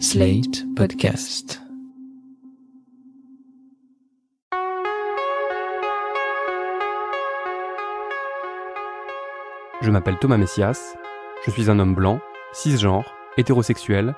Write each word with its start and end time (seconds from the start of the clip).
Slate 0.00 0.64
Podcast. 0.74 1.62
Je 9.80 9.90
m'appelle 9.90 10.18
Thomas 10.18 10.36
Messias, 10.36 10.96
je 11.46 11.50
suis 11.50 11.70
un 11.70 11.78
homme 11.78 11.94
blanc, 11.94 12.18
cisgenre, 12.52 13.14
hétérosexuel, 13.36 14.14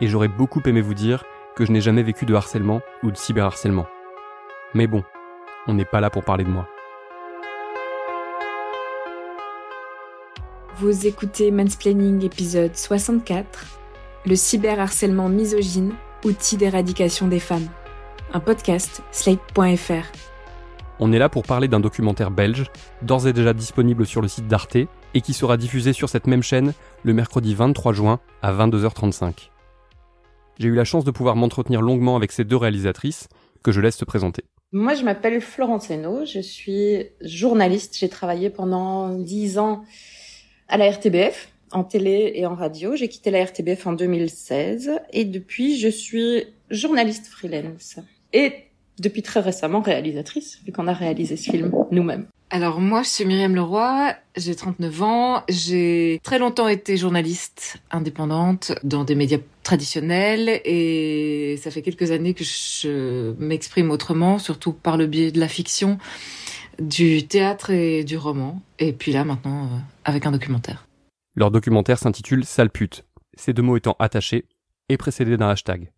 et 0.00 0.08
j'aurais 0.08 0.28
beaucoup 0.28 0.60
aimé 0.66 0.82
vous 0.82 0.94
dire 0.94 1.24
que 1.56 1.64
je 1.64 1.72
n'ai 1.72 1.80
jamais 1.80 2.02
vécu 2.02 2.26
de 2.26 2.34
harcèlement 2.34 2.80
ou 3.02 3.10
de 3.10 3.16
cyberharcèlement. 3.16 3.86
Mais 4.74 4.86
bon, 4.86 5.02
on 5.66 5.74
n'est 5.74 5.84
pas 5.86 6.00
là 6.00 6.10
pour 6.10 6.24
parler 6.24 6.44
de 6.44 6.50
moi. 6.50 6.68
Vous 10.76 11.06
écoutez 11.06 11.50
Mansplaining 11.50 12.24
épisode 12.24 12.76
64, 12.76 13.81
le 14.24 14.36
cyberharcèlement 14.36 15.28
misogyne, 15.28 15.94
outil 16.24 16.56
d'éradication 16.56 17.26
des 17.26 17.40
femmes. 17.40 17.68
Un 18.32 18.40
podcast 18.40 19.02
slate.fr. 19.10 20.06
On 21.00 21.12
est 21.12 21.18
là 21.18 21.28
pour 21.28 21.42
parler 21.42 21.66
d'un 21.66 21.80
documentaire 21.80 22.30
belge, 22.30 22.66
d'ores 23.02 23.26
et 23.26 23.32
déjà 23.32 23.52
disponible 23.52 24.06
sur 24.06 24.22
le 24.22 24.28
site 24.28 24.46
d'Arte, 24.46 24.76
et 25.14 25.20
qui 25.20 25.32
sera 25.32 25.56
diffusé 25.56 25.92
sur 25.92 26.08
cette 26.08 26.28
même 26.28 26.42
chaîne 26.42 26.72
le 27.02 27.12
mercredi 27.12 27.54
23 27.54 27.92
juin 27.92 28.20
à 28.42 28.52
22h35. 28.52 29.50
J'ai 30.58 30.68
eu 30.68 30.74
la 30.74 30.84
chance 30.84 31.04
de 31.04 31.10
pouvoir 31.10 31.34
m'entretenir 31.34 31.82
longuement 31.82 32.14
avec 32.14 32.30
ces 32.30 32.44
deux 32.44 32.56
réalisatrices, 32.56 33.28
que 33.64 33.72
je 33.72 33.80
laisse 33.80 33.96
se 33.96 34.04
présenter. 34.04 34.44
Moi, 34.72 34.94
je 34.94 35.04
m'appelle 35.04 35.40
Florence 35.40 35.90
Hainaut, 35.90 36.24
je 36.24 36.40
suis 36.40 37.06
journaliste. 37.20 37.96
J'ai 37.98 38.08
travaillé 38.08 38.50
pendant 38.50 39.10
dix 39.10 39.58
ans 39.58 39.84
à 40.68 40.76
la 40.78 40.90
RTBF, 40.90 41.51
en 41.72 41.84
télé 41.84 42.32
et 42.34 42.46
en 42.46 42.54
radio. 42.54 42.96
J'ai 42.96 43.08
quitté 43.08 43.30
la 43.30 43.44
RTBF 43.44 43.86
en 43.86 43.92
2016 43.92 45.00
et 45.12 45.24
depuis, 45.24 45.78
je 45.78 45.88
suis 45.88 46.44
journaliste 46.70 47.26
freelance. 47.26 47.96
Et 48.32 48.52
depuis 48.98 49.22
très 49.22 49.40
récemment 49.40 49.80
réalisatrice, 49.80 50.60
vu 50.64 50.72
qu'on 50.72 50.86
a 50.86 50.92
réalisé 50.92 51.36
ce 51.36 51.50
film 51.50 51.72
nous-mêmes. 51.90 52.26
Alors 52.50 52.80
moi, 52.80 53.02
je 53.02 53.08
suis 53.08 53.24
Myriam 53.24 53.54
Leroy, 53.54 54.14
j'ai 54.36 54.54
39 54.54 55.02
ans, 55.02 55.42
j'ai 55.48 56.20
très 56.22 56.38
longtemps 56.38 56.68
été 56.68 56.98
journaliste 56.98 57.78
indépendante 57.90 58.72
dans 58.84 59.04
des 59.04 59.14
médias 59.14 59.38
traditionnels 59.62 60.60
et 60.66 61.58
ça 61.62 61.70
fait 61.70 61.80
quelques 61.80 62.10
années 62.10 62.34
que 62.34 62.44
je 62.44 63.32
m'exprime 63.38 63.90
autrement, 63.90 64.38
surtout 64.38 64.74
par 64.74 64.98
le 64.98 65.06
biais 65.06 65.32
de 65.32 65.40
la 65.40 65.48
fiction, 65.48 65.96
du 66.78 67.26
théâtre 67.26 67.70
et 67.70 68.04
du 68.04 68.18
roman, 68.18 68.60
et 68.78 68.92
puis 68.92 69.12
là 69.12 69.24
maintenant 69.24 69.64
euh, 69.64 69.78
avec 70.04 70.26
un 70.26 70.32
documentaire. 70.32 70.86
Leur 71.34 71.50
documentaire 71.50 71.98
s'intitule 71.98 72.44
Sale 72.44 72.70
pute, 72.70 73.06
ces 73.34 73.52
deux 73.52 73.62
mots 73.62 73.76
étant 73.76 73.96
attachés 73.98 74.46
et 74.88 74.96
précédés 74.96 75.36
d'un 75.36 75.48
hashtag. 75.48 75.92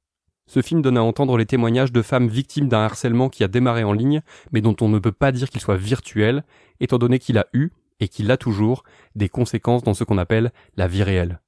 Ce 0.46 0.62
film 0.62 0.82
donne 0.82 0.98
à 0.98 1.02
entendre 1.02 1.36
les 1.38 1.46
témoignages 1.46 1.92
de 1.92 2.02
femmes 2.02 2.28
victimes 2.28 2.68
d'un 2.68 2.84
harcèlement 2.84 3.28
qui 3.28 3.42
a 3.42 3.48
démarré 3.48 3.82
en 3.82 3.92
ligne, 3.92 4.20
mais 4.52 4.60
dont 4.60 4.76
on 4.80 4.88
ne 4.88 4.98
peut 4.98 5.12
pas 5.12 5.32
dire 5.32 5.48
qu'il 5.48 5.60
soit 5.60 5.76
virtuel, 5.76 6.44
étant 6.80 6.98
donné 6.98 7.18
qu'il 7.18 7.38
a 7.38 7.46
eu, 7.52 7.70
et 8.00 8.08
qu'il 8.08 8.30
a 8.30 8.36
toujours, 8.36 8.84
des 9.14 9.28
conséquences 9.28 9.82
dans 9.82 9.94
ce 9.94 10.04
qu'on 10.04 10.18
appelle 10.18 10.52
la 10.76 10.86
vie 10.86 11.02
réelle. 11.02 11.40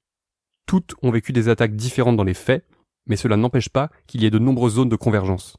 Toutes 0.66 0.94
ont 1.02 1.10
vécu 1.10 1.32
des 1.32 1.48
attaques 1.48 1.76
différentes 1.76 2.16
dans 2.16 2.24
les 2.24 2.34
faits, 2.34 2.64
mais 3.06 3.16
cela 3.16 3.36
n'empêche 3.36 3.68
pas 3.68 3.90
qu'il 4.06 4.22
y 4.22 4.26
ait 4.26 4.30
de 4.30 4.38
nombreuses 4.38 4.74
zones 4.74 4.88
de 4.88 4.96
convergence. 4.96 5.56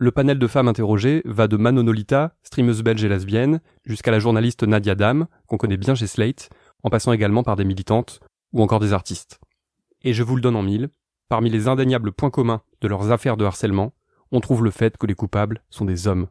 Le 0.00 0.10
panel 0.12 0.38
de 0.38 0.46
femmes 0.46 0.68
interrogées 0.68 1.22
va 1.24 1.48
de 1.48 1.56
Manonolita, 1.56 2.36
streameuse 2.42 2.82
belge 2.82 3.04
et 3.04 3.08
lesbienne, 3.08 3.60
jusqu'à 3.84 4.12
la 4.12 4.20
journaliste 4.20 4.62
Nadia 4.62 4.94
Dam, 4.94 5.26
qu'on 5.46 5.56
connaît 5.58 5.76
bien 5.76 5.96
chez 5.96 6.06
Slate, 6.06 6.50
en 6.82 6.90
passant 6.90 7.12
également 7.12 7.42
par 7.42 7.56
des 7.56 7.64
militantes 7.64 8.20
ou 8.52 8.62
encore 8.62 8.80
des 8.80 8.92
artistes. 8.92 9.40
Et 10.02 10.12
je 10.12 10.22
vous 10.22 10.36
le 10.36 10.42
donne 10.42 10.56
en 10.56 10.62
mille, 10.62 10.90
parmi 11.28 11.50
les 11.50 11.68
indéniables 11.68 12.12
points 12.12 12.30
communs 12.30 12.62
de 12.80 12.88
leurs 12.88 13.10
affaires 13.10 13.36
de 13.36 13.44
harcèlement, 13.44 13.92
on 14.30 14.40
trouve 14.40 14.64
le 14.64 14.70
fait 14.70 14.96
que 14.96 15.06
les 15.06 15.14
coupables 15.14 15.62
sont 15.70 15.84
des 15.84 16.06
hommes. 16.06 16.28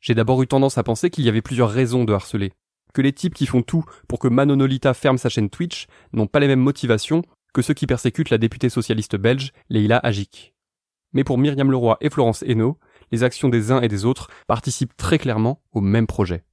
J'ai 0.00 0.14
d'abord 0.14 0.42
eu 0.42 0.46
tendance 0.46 0.78
à 0.78 0.82
penser 0.82 1.10
qu'il 1.10 1.24
y 1.24 1.28
avait 1.28 1.42
plusieurs 1.42 1.70
raisons 1.70 2.04
de 2.04 2.12
harceler, 2.12 2.52
que 2.92 3.02
les 3.02 3.12
types 3.12 3.34
qui 3.34 3.46
font 3.46 3.62
tout 3.62 3.84
pour 4.08 4.18
que 4.18 4.28
Manonolita 4.28 4.94
ferme 4.94 5.18
sa 5.18 5.28
chaîne 5.28 5.50
Twitch 5.50 5.86
n'ont 6.12 6.26
pas 6.26 6.40
les 6.40 6.46
mêmes 6.46 6.60
motivations 6.60 7.22
que 7.52 7.62
ceux 7.62 7.74
qui 7.74 7.86
persécutent 7.86 8.30
la 8.30 8.38
députée 8.38 8.68
socialiste 8.68 9.16
belge, 9.16 9.52
Leila 9.68 9.98
Agik. 9.98 10.54
Mais 11.12 11.24
pour 11.24 11.38
Myriam 11.38 11.70
Leroy 11.70 11.96
et 12.00 12.10
Florence 12.10 12.42
Hainaut, 12.42 12.78
les 13.12 13.22
actions 13.22 13.48
des 13.48 13.70
uns 13.70 13.80
et 13.80 13.88
des 13.88 14.04
autres 14.04 14.28
participent 14.46 14.96
très 14.96 15.18
clairement 15.18 15.62
au 15.72 15.80
même 15.80 16.06
projet. 16.06 16.44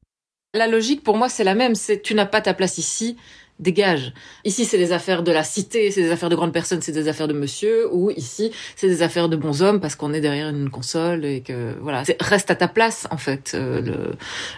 La 0.53 0.67
logique 0.67 1.01
pour 1.01 1.16
moi 1.16 1.29
c'est 1.29 1.45
la 1.45 1.56
même, 1.56 1.75
c'est 1.75 2.01
tu 2.01 2.13
n'as 2.13 2.25
pas 2.25 2.41
ta 2.41 2.53
place 2.53 2.78
ici, 2.78 3.16
dégage. 3.59 4.12
Ici 4.44 4.66
c'est 4.66 4.78
des 4.78 4.91
affaires 4.91 5.23
de 5.23 5.31
la 5.31 5.45
cité, 5.45 5.91
c'est 5.91 6.01
des 6.01 6.12
affaires 6.12 6.28
de 6.28 6.35
grandes 6.35 6.51
personnes, 6.51 6.81
c'est 6.81 6.91
des 6.91 7.07
affaires 7.07 7.29
de 7.29 7.34
monsieur, 7.34 7.88
ou 7.94 8.12
ici 8.12 8.51
c'est 8.75 8.89
des 8.89 9.01
affaires 9.01 9.29
de 9.29 9.38
bons 9.38 9.62
hommes 9.62 9.79
parce 9.79 9.95
qu'on 9.95 10.12
est 10.12 10.19
derrière 10.19 10.50
une 10.50 10.69
console 10.69 11.23
et 11.23 11.39
que 11.39 11.73
voilà, 11.79 12.03
reste 12.19 12.51
à 12.51 12.56
ta 12.56 12.67
place 12.67 13.07
en 13.12 13.17
fait. 13.17 13.53
Euh. 13.53 14.12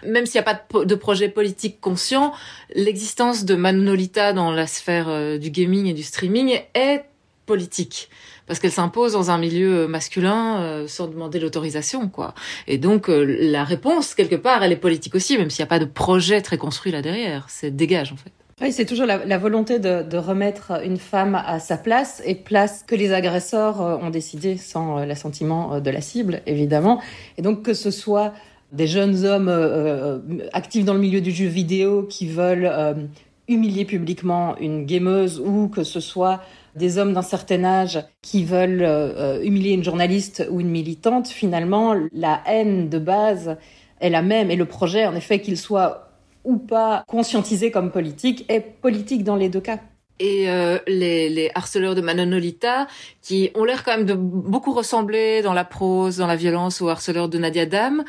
Même 0.04 0.26
s'il 0.26 0.42
n'y 0.42 0.48
a 0.48 0.56
pas 0.56 0.84
de, 0.84 0.96
projet 0.96 1.30
politique 1.30 1.80
conscient, 1.80 2.34
l'existence 2.74 3.46
de 3.46 3.54
Manolita 3.54 4.34
dans 4.34 4.52
la 4.52 4.66
sphère 4.66 5.10
euh, 5.10 5.38
du 5.38 5.52
gaming 5.52 5.86
et 5.86 5.94
du 5.94 6.02
streaming 6.02 6.60
est 6.74 7.06
politique. 7.46 8.10
Parce 8.48 8.60
qu'elle 8.60 8.72
s'impose 8.72 9.14
dans 9.14 9.32
un 9.32 9.38
milieu 9.38 9.88
masculin 9.88 10.62
euh, 10.62 10.88
sans 10.88 11.08
demander 11.08 11.40
l'autorisation 11.40 12.10
quoi. 12.10 12.34
Et 12.68 12.78
donc 12.78 13.10
euh, 13.10 13.24
la 13.24 13.64
réponse 13.64 14.16
quelque 14.16 14.36
part 14.36 14.64
elle 14.64 14.72
est 14.72 14.78
politique 14.78 15.16
aussi 15.16 15.38
même 15.38 15.50
s'il 15.50 15.64
n'y 15.64 15.68
a 15.68 15.70
pas 15.70 15.80
de 15.80 15.86
projet 15.86 16.42
très 16.42 16.58
construit 16.58 16.92
là 16.92 17.02
derrière. 17.02 17.46
C'est 17.50 17.76
dégage 17.76 18.12
en 18.12 18.18
fait. 18.18 18.32
Oui, 18.62 18.72
c'est 18.72 18.86
toujours 18.86 19.08
la, 19.08 19.38
volonté 19.40 19.80
de, 19.80 20.18
remettre 20.18 20.86
une 20.86 20.98
femme 20.98 21.36
à 21.36 21.60
sa 21.60 21.76
place 21.76 22.22
et 22.26 22.36
place 22.36 22.84
que 22.88 22.96
les 22.96 23.12
agresseurs 23.12 23.82
euh, 23.82 23.98
ont 23.98 24.10
décidé 24.10 24.58
sans 24.58 25.06
l'assentiment 25.06 25.82
de 25.82 25.90
la 25.90 26.02
cible, 26.02 26.42
évidemment. 26.46 27.02
Et 27.38 27.42
donc 27.42 27.64
que 27.64 27.74
ce 27.74 27.92
soit 27.92 28.34
des 28.74 28.88
jeunes 28.88 29.24
hommes 29.24 29.50
euh, 29.50 30.20
actifs 30.52 30.84
dans 30.84 30.96
le 30.96 31.00
milieu 31.00 31.22
du 31.22 31.32
jeu 31.32 31.46
vidéo 31.46 32.04
qui 32.04 32.28
veulent 32.28 32.70
euh, 32.70 32.96
humilier 33.48 33.86
publiquement 33.86 34.58
une 34.58 34.86
gameuse 34.86 35.40
ou 35.40 35.68
que 35.68 35.84
ce 35.84 36.00
soit 36.00 36.42
des 36.76 36.98
hommes 36.98 37.14
d'un 37.14 37.22
certain 37.22 37.64
âge 37.64 38.04
qui 38.22 38.44
veulent 38.44 38.84
euh, 38.84 39.42
humilier 39.44 39.72
une 39.72 39.84
journaliste 39.84 40.48
ou 40.50 40.60
une 40.60 40.70
militante, 40.70 41.28
finalement, 41.28 41.96
la 42.12 42.42
haine 42.46 42.90
de 42.90 43.00
base 43.00 43.58
est 44.00 44.10
la 44.10 44.22
même. 44.22 44.52
Et 44.52 44.56
le 44.56 44.66
projet, 44.66 45.06
en 45.06 45.16
effet, 45.16 45.40
qu'il 45.40 45.58
soit 45.58 46.10
ou 46.44 46.58
pas 46.58 47.04
conscientisé 47.08 47.72
comme 47.72 47.92
politique, 47.92 48.46
est 48.50 48.60
politique 48.60 49.24
dans 49.24 49.36
les 49.36 49.50
deux 49.50 49.62
cas. 49.62 49.80
Et 50.20 50.50
euh, 50.50 50.78
les, 50.88 51.30
les, 51.30 51.52
harceleurs 51.56 51.96
de 51.96 52.02
Manonolita, 52.02 52.88
qui 53.22 53.50
ont 53.56 53.64
l'air 53.64 53.84
quand 53.84 53.98
même 53.98 54.06
de 54.06 54.14
beaucoup 54.14 54.74
ressembler 54.74 55.42
dans 55.42 55.54
la 55.54 55.66
prose, 55.66 56.18
dans 56.18 56.28
la 56.28 56.36
violence 56.36 56.82
aux 56.82 56.90
harceleurs 56.90 57.30
de 57.30 57.38
Nadia 57.38 57.66
Dam, 57.66 58.04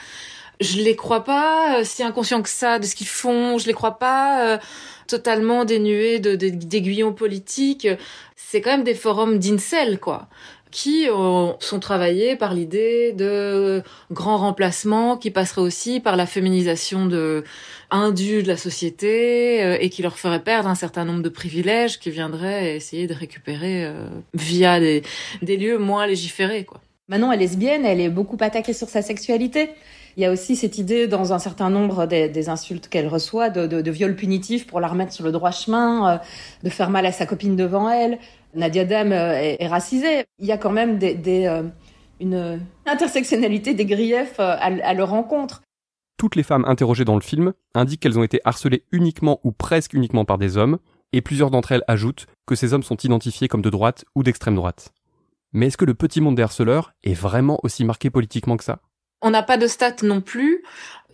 je 0.60 0.78
les 0.78 0.96
crois 0.96 1.24
pas 1.24 1.78
euh, 1.78 1.84
si 1.84 2.02
inconscients 2.02 2.42
que 2.42 2.48
ça 2.48 2.78
de 2.78 2.86
ce 2.86 2.94
qu'ils 2.94 3.06
font. 3.06 3.58
Je 3.58 3.66
les 3.66 3.72
crois 3.72 3.98
pas 3.98 4.54
euh, 4.54 4.58
totalement 5.06 5.64
dénués 5.64 6.20
de, 6.20 6.36
d'aiguillons 6.36 7.12
politiques. 7.12 7.88
C'est 8.36 8.60
quand 8.60 8.70
même 8.70 8.84
des 8.84 8.94
forums 8.94 9.38
d'incel, 9.38 9.98
quoi 9.98 10.28
qui 10.70 11.06
sont 11.06 11.78
travaillés 11.80 12.34
par 12.34 12.52
l'idée 12.52 13.12
de 13.12 13.84
grands 14.10 14.38
remplacements 14.38 15.16
qui 15.16 15.30
passeraient 15.30 15.60
aussi 15.60 16.00
par 16.00 16.16
la 16.16 16.26
féminisation 16.26 17.06
de 17.06 17.44
indus 17.92 18.42
de 18.42 18.48
la 18.48 18.56
société 18.56 19.62
euh, 19.62 19.78
et 19.80 19.88
qui 19.88 20.02
leur 20.02 20.18
ferait 20.18 20.42
perdre 20.42 20.68
un 20.68 20.74
certain 20.74 21.04
nombre 21.04 21.22
de 21.22 21.28
privilèges 21.28 22.00
qui 22.00 22.10
viendraient 22.10 22.74
essayer 22.74 23.06
de 23.06 23.14
récupérer 23.14 23.88
via 24.34 24.80
des, 24.80 25.04
des 25.42 25.56
lieux 25.56 25.78
moins 25.78 26.08
légiférés 26.08 26.64
quoi. 26.64 26.80
Manon 27.06 27.30
est 27.30 27.36
lesbienne, 27.36 27.84
elle 27.84 28.00
est 28.00 28.08
beaucoup 28.08 28.38
attaquée 28.40 28.72
sur 28.72 28.88
sa 28.88 29.00
sexualité. 29.00 29.70
Il 30.16 30.22
y 30.22 30.26
a 30.26 30.30
aussi 30.30 30.54
cette 30.54 30.78
idée, 30.78 31.08
dans 31.08 31.32
un 31.32 31.38
certain 31.38 31.70
nombre 31.70 32.06
des, 32.06 32.48
insultes 32.48 32.88
qu'elle 32.88 33.08
reçoit, 33.08 33.50
de, 33.50 33.66
de, 33.66 33.80
de 33.80 33.90
viol 33.90 34.14
punitif 34.14 34.66
pour 34.66 34.80
la 34.80 34.88
remettre 34.88 35.12
sur 35.12 35.24
le 35.24 35.32
droit 35.32 35.50
chemin, 35.50 36.14
euh, 36.14 36.18
de 36.62 36.70
faire 36.70 36.90
mal 36.90 37.04
à 37.06 37.12
sa 37.12 37.26
copine 37.26 37.56
devant 37.56 37.90
elle. 37.90 38.18
Nadia 38.54 38.84
Dam 38.84 39.12
euh, 39.12 39.56
est, 39.58 39.66
racisée. 39.66 40.24
Il 40.38 40.46
y 40.46 40.52
a 40.52 40.58
quand 40.58 40.70
même 40.70 40.98
des, 40.98 41.46
euh, 41.46 41.62
une 42.20 42.60
intersectionnalité 42.86 43.74
des 43.74 43.86
griefs 43.86 44.38
à, 44.38 44.52
à 44.52 44.94
leur 44.94 45.10
rencontre. 45.10 45.62
Toutes 46.16 46.36
les 46.36 46.44
femmes 46.44 46.64
interrogées 46.66 47.04
dans 47.04 47.16
le 47.16 47.20
film 47.20 47.52
indiquent 47.74 48.00
qu'elles 48.00 48.18
ont 48.18 48.22
été 48.22 48.40
harcelées 48.44 48.84
uniquement 48.92 49.40
ou 49.42 49.50
presque 49.50 49.94
uniquement 49.94 50.24
par 50.24 50.38
des 50.38 50.56
hommes, 50.56 50.78
et 51.12 51.22
plusieurs 51.22 51.50
d'entre 51.50 51.72
elles 51.72 51.84
ajoutent 51.88 52.26
que 52.46 52.54
ces 52.54 52.72
hommes 52.72 52.82
sont 52.82 52.96
identifiés 52.96 53.48
comme 53.48 53.62
de 53.62 53.70
droite 53.70 54.04
ou 54.14 54.22
d'extrême 54.22 54.54
droite. 54.54 54.92
Mais 55.52 55.66
est-ce 55.66 55.76
que 55.76 55.84
le 55.84 55.94
petit 55.94 56.20
monde 56.20 56.34
des 56.34 56.42
harceleurs 56.42 56.92
est 57.04 57.14
vraiment 57.14 57.58
aussi 57.62 57.84
marqué 57.84 58.10
politiquement 58.10 58.56
que 58.56 58.64
ça? 58.64 58.80
On 59.24 59.30
n'a 59.30 59.42
pas 59.42 59.56
de 59.56 59.66
stats 59.66 59.96
non 60.02 60.20
plus, 60.20 60.62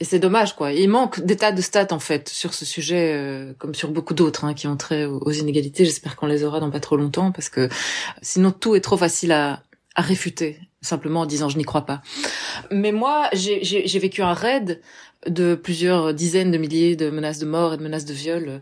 et 0.00 0.04
c'est 0.04 0.18
dommage 0.18 0.56
quoi. 0.56 0.72
Il 0.72 0.90
manque 0.90 1.20
des 1.20 1.36
tas 1.36 1.52
de 1.52 1.62
stats 1.62 1.92
en 1.92 2.00
fait 2.00 2.28
sur 2.28 2.52
ce 2.52 2.64
sujet, 2.64 3.12
euh, 3.14 3.54
comme 3.58 3.74
sur 3.74 3.90
beaucoup 3.90 4.14
d'autres 4.14 4.44
hein, 4.44 4.52
qui 4.52 4.66
ont 4.66 4.76
trait 4.76 5.04
aux 5.04 5.30
inégalités. 5.30 5.84
J'espère 5.84 6.16
qu'on 6.16 6.26
les 6.26 6.42
aura 6.42 6.58
dans 6.58 6.70
pas 6.70 6.80
trop 6.80 6.96
longtemps 6.96 7.32
parce 7.32 7.48
que 7.48 7.68
sinon 8.20 8.50
tout 8.50 8.74
est 8.74 8.80
trop 8.80 8.96
facile 8.96 9.32
à, 9.32 9.62
à 9.94 10.02
réfuter 10.02 10.58
simplement 10.82 11.20
en 11.20 11.26
disant 11.26 11.48
je 11.48 11.58
n'y 11.58 11.64
crois 11.64 11.86
pas. 11.86 12.02
Mais 12.70 12.92
moi 12.92 13.28
j'ai 13.32 13.98
vécu 13.98 14.22
un 14.22 14.34
raid 14.34 14.80
de 15.26 15.54
plusieurs 15.54 16.14
dizaines 16.14 16.50
de 16.50 16.58
milliers 16.58 16.96
de 16.96 17.10
menaces 17.10 17.38
de 17.38 17.46
mort 17.46 17.74
et 17.74 17.76
de 17.76 17.82
menaces 17.82 18.06
de 18.06 18.14
viol 18.14 18.60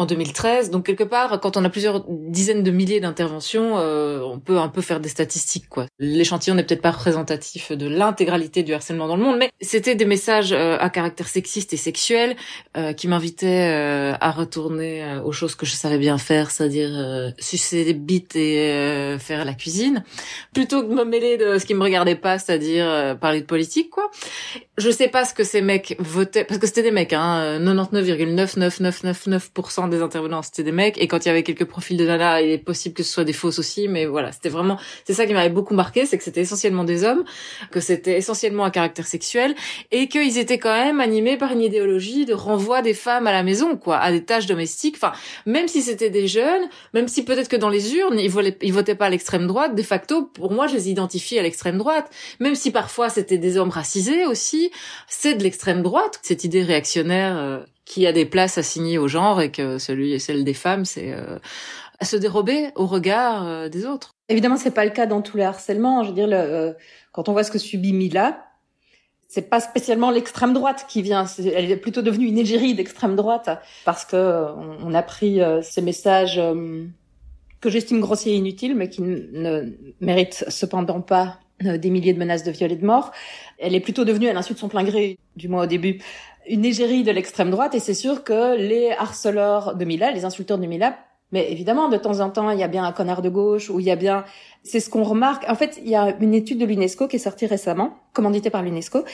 en 0.00 0.06
2013. 0.06 0.70
Donc 0.70 0.86
quelque 0.86 1.04
part, 1.04 1.40
quand 1.40 1.58
on 1.58 1.64
a 1.64 1.68
plusieurs 1.68 2.06
dizaines 2.08 2.62
de 2.62 2.70
milliers 2.70 3.00
d'interventions, 3.00 3.76
euh, 3.76 4.22
on 4.22 4.40
peut 4.40 4.58
un 4.58 4.68
peu 4.68 4.80
faire 4.80 4.98
des 4.98 5.10
statistiques. 5.10 5.68
quoi. 5.68 5.84
L'échantillon 5.98 6.54
n'est 6.54 6.64
peut-être 6.64 6.80
pas 6.80 6.92
représentatif 6.92 7.72
de 7.72 7.86
l'intégralité 7.86 8.62
du 8.62 8.72
harcèlement 8.72 9.08
dans 9.08 9.16
le 9.16 9.22
monde, 9.22 9.36
mais 9.38 9.50
c'était 9.60 9.94
des 9.94 10.06
messages 10.06 10.52
euh, 10.52 10.78
à 10.80 10.88
caractère 10.88 11.28
sexiste 11.28 11.74
et 11.74 11.76
sexuel 11.76 12.34
euh, 12.78 12.94
qui 12.94 13.08
m'invitaient 13.08 13.50
à 14.20 14.30
retourner 14.30 15.04
aux 15.24 15.32
choses 15.32 15.54
que 15.54 15.66
je 15.66 15.72
savais 15.72 15.98
bien 15.98 16.16
faire, 16.16 16.50
c'est-à-dire 16.50 17.32
sucer 17.38 17.84
des 17.84 17.92
bites 17.92 18.36
et 18.36 19.16
faire 19.18 19.44
la 19.44 19.52
cuisine, 19.52 20.02
plutôt 20.54 20.82
que 20.82 20.88
de 20.88 20.94
me 20.94 21.04
mêler 21.04 21.36
de 21.36 21.58
ce 21.58 21.66
qui 21.66 21.74
me 21.74 21.82
regardait 21.82 22.14
pas, 22.14 22.38
c'est-à-dire 22.38 23.18
parler 23.20 23.42
de 23.42 23.46
politique. 23.46 23.90
quoi. 23.90 24.10
Je 24.78 24.90
sais 24.90 25.08
pas 25.08 25.24
ce 25.24 25.34
que 25.34 25.44
ces 25.44 25.60
mecs 25.60 25.96
votaient, 25.98 26.44
parce 26.44 26.58
que 26.58 26.66
c'était 26.66 26.82
des 26.82 26.90
mecs, 26.90 27.12
hein, 27.12 27.58
99,99999% 27.60 29.89
des 29.90 30.02
intervenants 30.02 30.42
c'était 30.42 30.62
des 30.62 30.72
mecs, 30.72 30.98
et 30.98 31.06
quand 31.06 31.24
il 31.24 31.28
y 31.28 31.30
avait 31.30 31.42
quelques 31.42 31.64
profils 31.64 31.96
de 31.96 32.04
nana, 32.04 32.40
il 32.40 32.50
est 32.50 32.58
possible 32.58 32.94
que 32.94 33.02
ce 33.02 33.12
soit 33.12 33.24
des 33.24 33.32
fausses 33.32 33.58
aussi, 33.58 33.88
mais 33.88 34.06
voilà, 34.06 34.32
c'était 34.32 34.48
vraiment, 34.48 34.78
c'est 35.04 35.14
ça 35.14 35.26
qui 35.26 35.32
m'avait 35.32 35.50
beaucoup 35.50 35.74
marqué, 35.74 36.06
c'est 36.06 36.18
que 36.18 36.24
c'était 36.24 36.40
essentiellement 36.40 36.84
des 36.84 37.04
hommes, 37.04 37.24
que 37.70 37.80
c'était 37.80 38.16
essentiellement 38.16 38.64
un 38.64 38.70
caractère 38.70 39.06
sexuel, 39.06 39.54
et 39.90 40.08
qu'ils 40.08 40.38
étaient 40.38 40.58
quand 40.58 40.72
même 40.72 41.00
animés 41.00 41.36
par 41.36 41.52
une 41.52 41.62
idéologie 41.62 42.24
de 42.24 42.34
renvoi 42.34 42.82
des 42.82 42.94
femmes 42.94 43.26
à 43.26 43.32
la 43.32 43.42
maison, 43.42 43.76
quoi, 43.76 43.98
à 43.98 44.10
des 44.12 44.24
tâches 44.24 44.46
domestiques, 44.46 44.96
enfin, 44.96 45.12
même 45.46 45.68
si 45.68 45.82
c'était 45.82 46.10
des 46.10 46.26
jeunes, 46.26 46.62
même 46.94 47.08
si 47.08 47.24
peut-être 47.24 47.48
que 47.48 47.56
dans 47.56 47.68
les 47.68 47.94
urnes, 47.96 48.18
ils 48.18 48.30
votaient, 48.30 48.94
pas 48.94 49.06
à 49.06 49.10
l'extrême 49.10 49.46
droite, 49.46 49.74
de 49.74 49.82
facto, 49.82 50.24
pour 50.24 50.52
moi, 50.52 50.66
je 50.66 50.74
les 50.74 50.90
identifie 50.90 51.38
à 51.38 51.42
l'extrême 51.42 51.78
droite, 51.78 52.10
même 52.38 52.54
si 52.54 52.70
parfois 52.70 53.08
c'était 53.08 53.38
des 53.38 53.56
hommes 53.56 53.70
racisés 53.70 54.26
aussi, 54.26 54.70
c'est 55.08 55.34
de 55.34 55.42
l'extrême 55.42 55.82
droite, 55.82 56.18
cette 56.22 56.44
idée 56.44 56.62
réactionnaire 56.62 57.36
euh, 57.38 57.60
qui 57.90 58.06
a 58.06 58.12
des 58.12 58.24
places 58.24 58.56
assignées 58.56 58.98
au 58.98 59.08
genre 59.08 59.40
et 59.40 59.50
que 59.50 59.78
celui 59.78 60.12
et 60.12 60.20
celle 60.20 60.44
des 60.44 60.54
femmes, 60.54 60.84
c'est 60.84 61.12
euh, 61.12 61.40
à 61.98 62.04
se 62.04 62.16
dérober 62.16 62.68
au 62.76 62.86
regard 62.86 63.44
euh, 63.44 63.68
des 63.68 63.84
autres. 63.84 64.12
Évidemment, 64.28 64.56
c'est 64.56 64.70
pas 64.70 64.84
le 64.84 64.92
cas 64.92 65.06
dans 65.06 65.22
tous 65.22 65.36
les 65.36 65.42
harcèlements. 65.42 66.04
Je 66.04 66.10
veux 66.10 66.14
dire, 66.14 66.28
le, 66.28 66.76
quand 67.10 67.28
on 67.28 67.32
voit 67.32 67.42
ce 67.42 67.50
que 67.50 67.58
subit 67.58 67.92
Mila, 67.92 68.46
c'est 69.26 69.50
pas 69.50 69.58
spécialement 69.58 70.12
l'extrême 70.12 70.52
droite 70.52 70.86
qui 70.88 71.02
vient. 71.02 71.24
elle 71.38 71.68
est 71.68 71.76
plutôt 71.76 72.00
devenue 72.00 72.26
une 72.26 72.38
égérie 72.38 72.74
d'extrême 72.74 73.16
droite 73.16 73.50
parce 73.84 74.04
que 74.04 74.46
on, 74.84 74.94
a 74.94 75.02
pris 75.02 75.40
ces 75.62 75.82
messages 75.82 76.40
que 77.60 77.70
j'estime 77.70 78.00
grossiers 78.00 78.32
et 78.32 78.36
inutiles, 78.36 78.74
mais 78.74 78.88
qui 78.88 79.02
ne 79.02 79.72
méritent 80.00 80.44
cependant 80.48 81.00
pas 81.00 81.38
des 81.60 81.90
milliers 81.90 82.12
de 82.12 82.18
menaces 82.18 82.42
de 82.44 82.50
viol 82.50 82.72
et 82.72 82.76
de 82.76 82.84
mort. 82.84 83.12
Elle 83.58 83.74
est 83.74 83.80
plutôt 83.80 84.04
devenue, 84.04 84.28
à 84.28 84.32
l'insu 84.32 84.54
de 84.54 84.58
son 84.58 84.68
plein 84.68 84.84
gré, 84.84 85.18
du 85.36 85.48
moins 85.48 85.64
au 85.64 85.66
début, 85.66 86.00
une 86.50 86.64
égérie 86.64 87.02
de 87.02 87.10
l'extrême 87.10 87.50
droite. 87.50 87.74
Et 87.74 87.80
c'est 87.80 87.94
sûr 87.94 88.24
que 88.24 88.56
les 88.56 88.90
harceleurs 88.90 89.76
de 89.76 89.84
Mila, 89.84 90.10
les 90.10 90.24
insulteurs 90.24 90.58
de 90.58 90.66
Mila, 90.66 90.98
mais 91.32 91.50
évidemment, 91.50 91.88
de 91.88 91.96
temps 91.96 92.20
en 92.20 92.30
temps, 92.30 92.50
il 92.50 92.58
y 92.58 92.62
a 92.62 92.68
bien 92.68 92.84
un 92.84 92.92
connard 92.92 93.22
de 93.22 93.28
gauche 93.28 93.70
ou 93.70 93.80
il 93.80 93.86
y 93.86 93.90
a 93.90 93.96
bien... 93.96 94.24
C'est 94.64 94.80
ce 94.80 94.90
qu'on 94.90 95.04
remarque. 95.04 95.48
En 95.48 95.54
fait, 95.54 95.80
il 95.82 95.88
y 95.88 95.94
a 95.94 96.16
une 96.20 96.34
étude 96.34 96.58
de 96.58 96.66
l'UNESCO 96.66 97.06
qui 97.06 97.16
est 97.16 97.20
sortie 97.20 97.46
récemment, 97.46 97.96
commanditée 98.12 98.50
par 98.50 98.62
l'UNESCO, 98.62 99.04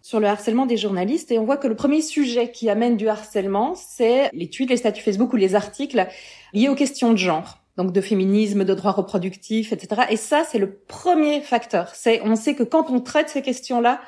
sur 0.00 0.20
le 0.20 0.28
harcèlement 0.28 0.64
des 0.64 0.76
journalistes. 0.76 1.32
Et 1.32 1.38
on 1.40 1.44
voit 1.44 1.56
que 1.56 1.66
le 1.66 1.74
premier 1.74 2.02
sujet 2.02 2.52
qui 2.52 2.70
amène 2.70 2.96
du 2.96 3.08
harcèlement, 3.08 3.74
c'est 3.74 4.30
les 4.32 4.48
tweets, 4.48 4.70
les 4.70 4.76
statuts 4.76 5.02
Facebook 5.02 5.32
ou 5.32 5.36
les 5.36 5.56
articles 5.56 6.06
liés 6.52 6.68
aux 6.68 6.76
questions 6.76 7.12
de 7.12 7.18
genre 7.18 7.58
donc 7.76 7.92
de 7.92 8.00
féminisme, 8.00 8.64
de 8.64 8.74
droits 8.74 8.92
reproductifs, 8.92 9.72
etc. 9.72 10.02
Et 10.08 10.16
ça, 10.16 10.44
c'est 10.50 10.58
le 10.58 10.70
premier 10.70 11.42
facteur. 11.42 11.94
C'est, 11.94 12.22
on 12.22 12.34
sait 12.34 12.54
que 12.54 12.62
quand 12.62 12.90
on 12.90 13.00
traite 13.00 13.28
ces 13.28 13.42
questions-là, 13.42 14.00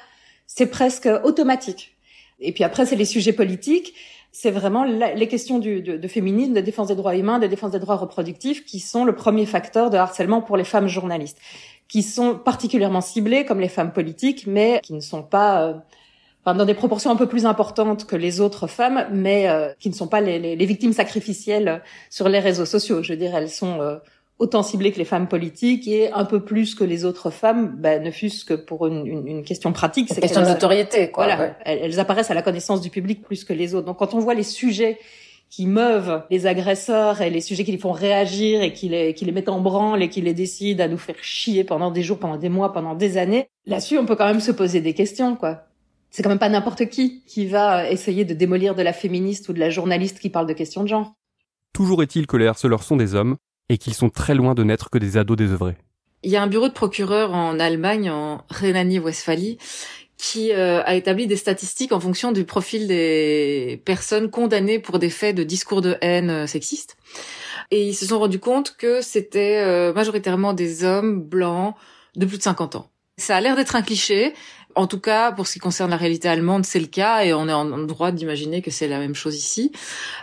c'est 0.46 0.66
presque 0.66 1.08
automatique. 1.22 1.97
Et 2.40 2.52
puis 2.52 2.64
après, 2.64 2.86
c'est 2.86 2.96
les 2.96 3.04
sujets 3.04 3.32
politiques. 3.32 3.94
C'est 4.30 4.50
vraiment 4.50 4.84
les 4.84 5.28
questions 5.28 5.58
de, 5.58 6.06
féminisme, 6.06 6.52
de 6.52 6.60
défense 6.60 6.88
des 6.88 6.94
droits 6.94 7.16
humains, 7.16 7.38
de 7.38 7.46
défense 7.46 7.72
des 7.72 7.78
droits 7.78 7.96
reproductifs 7.96 8.64
qui 8.64 8.78
sont 8.78 9.04
le 9.04 9.14
premier 9.14 9.46
facteur 9.46 9.90
de 9.90 9.96
harcèlement 9.96 10.42
pour 10.42 10.56
les 10.56 10.64
femmes 10.64 10.86
journalistes, 10.86 11.38
qui 11.88 12.02
sont 12.02 12.36
particulièrement 12.36 13.00
ciblées 13.00 13.44
comme 13.44 13.58
les 13.58 13.68
femmes 13.68 13.92
politiques, 13.92 14.46
mais 14.46 14.80
qui 14.82 14.92
ne 14.92 15.00
sont 15.00 15.22
pas 15.22 15.62
euh, 15.62 15.74
dans 16.44 16.66
des 16.66 16.74
proportions 16.74 17.10
un 17.10 17.16
peu 17.16 17.26
plus 17.26 17.46
importantes 17.46 18.06
que 18.06 18.16
les 18.16 18.40
autres 18.40 18.66
femmes, 18.66 19.06
mais 19.10 19.48
euh, 19.48 19.72
qui 19.80 19.88
ne 19.88 19.94
sont 19.94 20.08
pas 20.08 20.20
les, 20.20 20.38
les, 20.38 20.56
les, 20.56 20.66
victimes 20.66 20.92
sacrificielles 20.92 21.82
sur 22.10 22.28
les 22.28 22.38
réseaux 22.38 22.66
sociaux. 22.66 23.02
Je 23.02 23.14
veux 23.14 23.18
dire, 23.18 23.34
elles 23.34 23.50
sont 23.50 23.80
euh, 23.80 23.96
autant 24.38 24.62
ciblées 24.62 24.92
que 24.92 24.98
les 24.98 25.04
femmes 25.04 25.28
politiques 25.28 25.88
et 25.88 26.12
un 26.12 26.24
peu 26.24 26.44
plus 26.44 26.74
que 26.74 26.84
les 26.84 27.04
autres 27.04 27.30
femmes, 27.30 27.74
ben, 27.76 28.02
ne 28.02 28.10
fût-ce 28.10 28.44
que 28.44 28.54
pour 28.54 28.86
une, 28.86 29.06
une, 29.06 29.26
une 29.26 29.44
question 29.44 29.72
pratique. 29.72 30.08
C'est 30.08 30.20
question 30.20 30.42
de 30.42 30.46
notoriété, 30.46 31.10
quoi. 31.10 31.24
Voilà, 31.24 31.56
elles, 31.64 31.80
elles, 31.82 32.00
apparaissent 32.00 32.30
à 32.30 32.34
la 32.34 32.42
connaissance 32.42 32.80
du 32.80 32.90
public 32.90 33.22
plus 33.22 33.44
que 33.44 33.52
les 33.52 33.74
autres. 33.74 33.86
Donc 33.86 33.98
quand 33.98 34.14
on 34.14 34.20
voit 34.20 34.34
les 34.34 34.44
sujets 34.44 34.98
qui 35.50 35.66
meuvent 35.66 36.22
les 36.30 36.46
agresseurs 36.46 37.20
et 37.22 37.30
les 37.30 37.40
sujets 37.40 37.64
qui 37.64 37.72
les 37.72 37.78
font 37.78 37.92
réagir 37.92 38.62
et 38.62 38.72
qui 38.72 38.88
les, 38.88 39.14
qui 39.14 39.24
les 39.24 39.32
mettent 39.32 39.48
en 39.48 39.60
branle 39.60 40.02
et 40.02 40.08
qui 40.08 40.20
les 40.20 40.34
décident 40.34 40.84
à 40.84 40.88
nous 40.88 40.98
faire 40.98 41.16
chier 41.22 41.64
pendant 41.64 41.90
des 41.90 42.02
jours, 42.02 42.18
pendant 42.18 42.36
des 42.36 42.50
mois, 42.50 42.72
pendant 42.72 42.94
des 42.94 43.16
années, 43.16 43.48
là-dessus, 43.66 43.98
on 43.98 44.06
peut 44.06 44.16
quand 44.16 44.26
même 44.26 44.40
se 44.40 44.52
poser 44.52 44.80
des 44.80 44.94
questions, 44.94 45.36
quoi 45.36 45.68
c'est 46.10 46.22
quand 46.22 46.28
même 46.28 46.38
pas 46.38 46.48
n'importe 46.48 46.88
qui 46.88 47.22
qui 47.26 47.46
va 47.46 47.90
essayer 47.90 48.24
de 48.24 48.34
démolir 48.34 48.74
de 48.74 48.82
la 48.82 48.92
féministe 48.92 49.48
ou 49.48 49.52
de 49.52 49.60
la 49.60 49.70
journaliste 49.70 50.18
qui 50.20 50.30
parle 50.30 50.46
de 50.46 50.52
questions 50.52 50.82
de 50.82 50.88
genre. 50.88 51.12
Toujours 51.72 52.02
est-il 52.02 52.26
que 52.26 52.36
les 52.36 52.46
harceleurs 52.46 52.82
sont 52.82 52.96
des 52.96 53.14
hommes 53.14 53.36
et 53.68 53.78
qu'ils 53.78 53.94
sont 53.94 54.10
très 54.10 54.34
loin 54.34 54.54
de 54.54 54.64
n'être 54.64 54.90
que 54.90 54.98
des 54.98 55.16
ados 55.16 55.36
désœuvrés. 55.36 55.76
Il 56.22 56.30
y 56.30 56.36
a 56.36 56.42
un 56.42 56.46
bureau 56.46 56.68
de 56.68 56.72
procureur 56.72 57.32
en 57.32 57.60
Allemagne, 57.60 58.10
en 58.10 58.44
Rhénanie-Westphalie, 58.50 59.58
qui 60.16 60.52
euh, 60.52 60.82
a 60.84 60.96
établi 60.96 61.28
des 61.28 61.36
statistiques 61.36 61.92
en 61.92 62.00
fonction 62.00 62.32
du 62.32 62.44
profil 62.44 62.88
des 62.88 63.80
personnes 63.84 64.30
condamnées 64.30 64.80
pour 64.80 64.98
des 64.98 65.10
faits 65.10 65.36
de 65.36 65.44
discours 65.44 65.80
de 65.80 65.96
haine 66.00 66.30
euh, 66.30 66.46
sexiste. 66.46 66.96
Et 67.70 67.86
ils 67.86 67.94
se 67.94 68.06
sont 68.06 68.18
rendus 68.18 68.40
compte 68.40 68.76
que 68.76 69.00
c'était 69.02 69.92
majoritairement 69.92 70.54
des 70.54 70.84
hommes 70.84 71.20
blancs 71.20 71.74
de 72.16 72.24
plus 72.24 72.38
de 72.38 72.42
50 72.42 72.76
ans. 72.76 72.90
Ça 73.18 73.36
a 73.36 73.40
l'air 73.40 73.56
d'être 73.56 73.76
un 73.76 73.82
cliché, 73.82 74.32
en 74.78 74.86
tout 74.86 75.00
cas, 75.00 75.32
pour 75.32 75.46
ce 75.46 75.54
qui 75.54 75.58
concerne 75.58 75.90
la 75.90 75.96
réalité 75.96 76.28
allemande, 76.28 76.64
c'est 76.64 76.80
le 76.80 76.86
cas 76.86 77.24
et 77.24 77.34
on 77.34 77.48
est 77.48 77.52
en 77.52 77.66
droit 77.78 78.12
d'imaginer 78.12 78.62
que 78.62 78.70
c'est 78.70 78.88
la 78.88 78.98
même 78.98 79.14
chose 79.14 79.36
ici. 79.36 79.72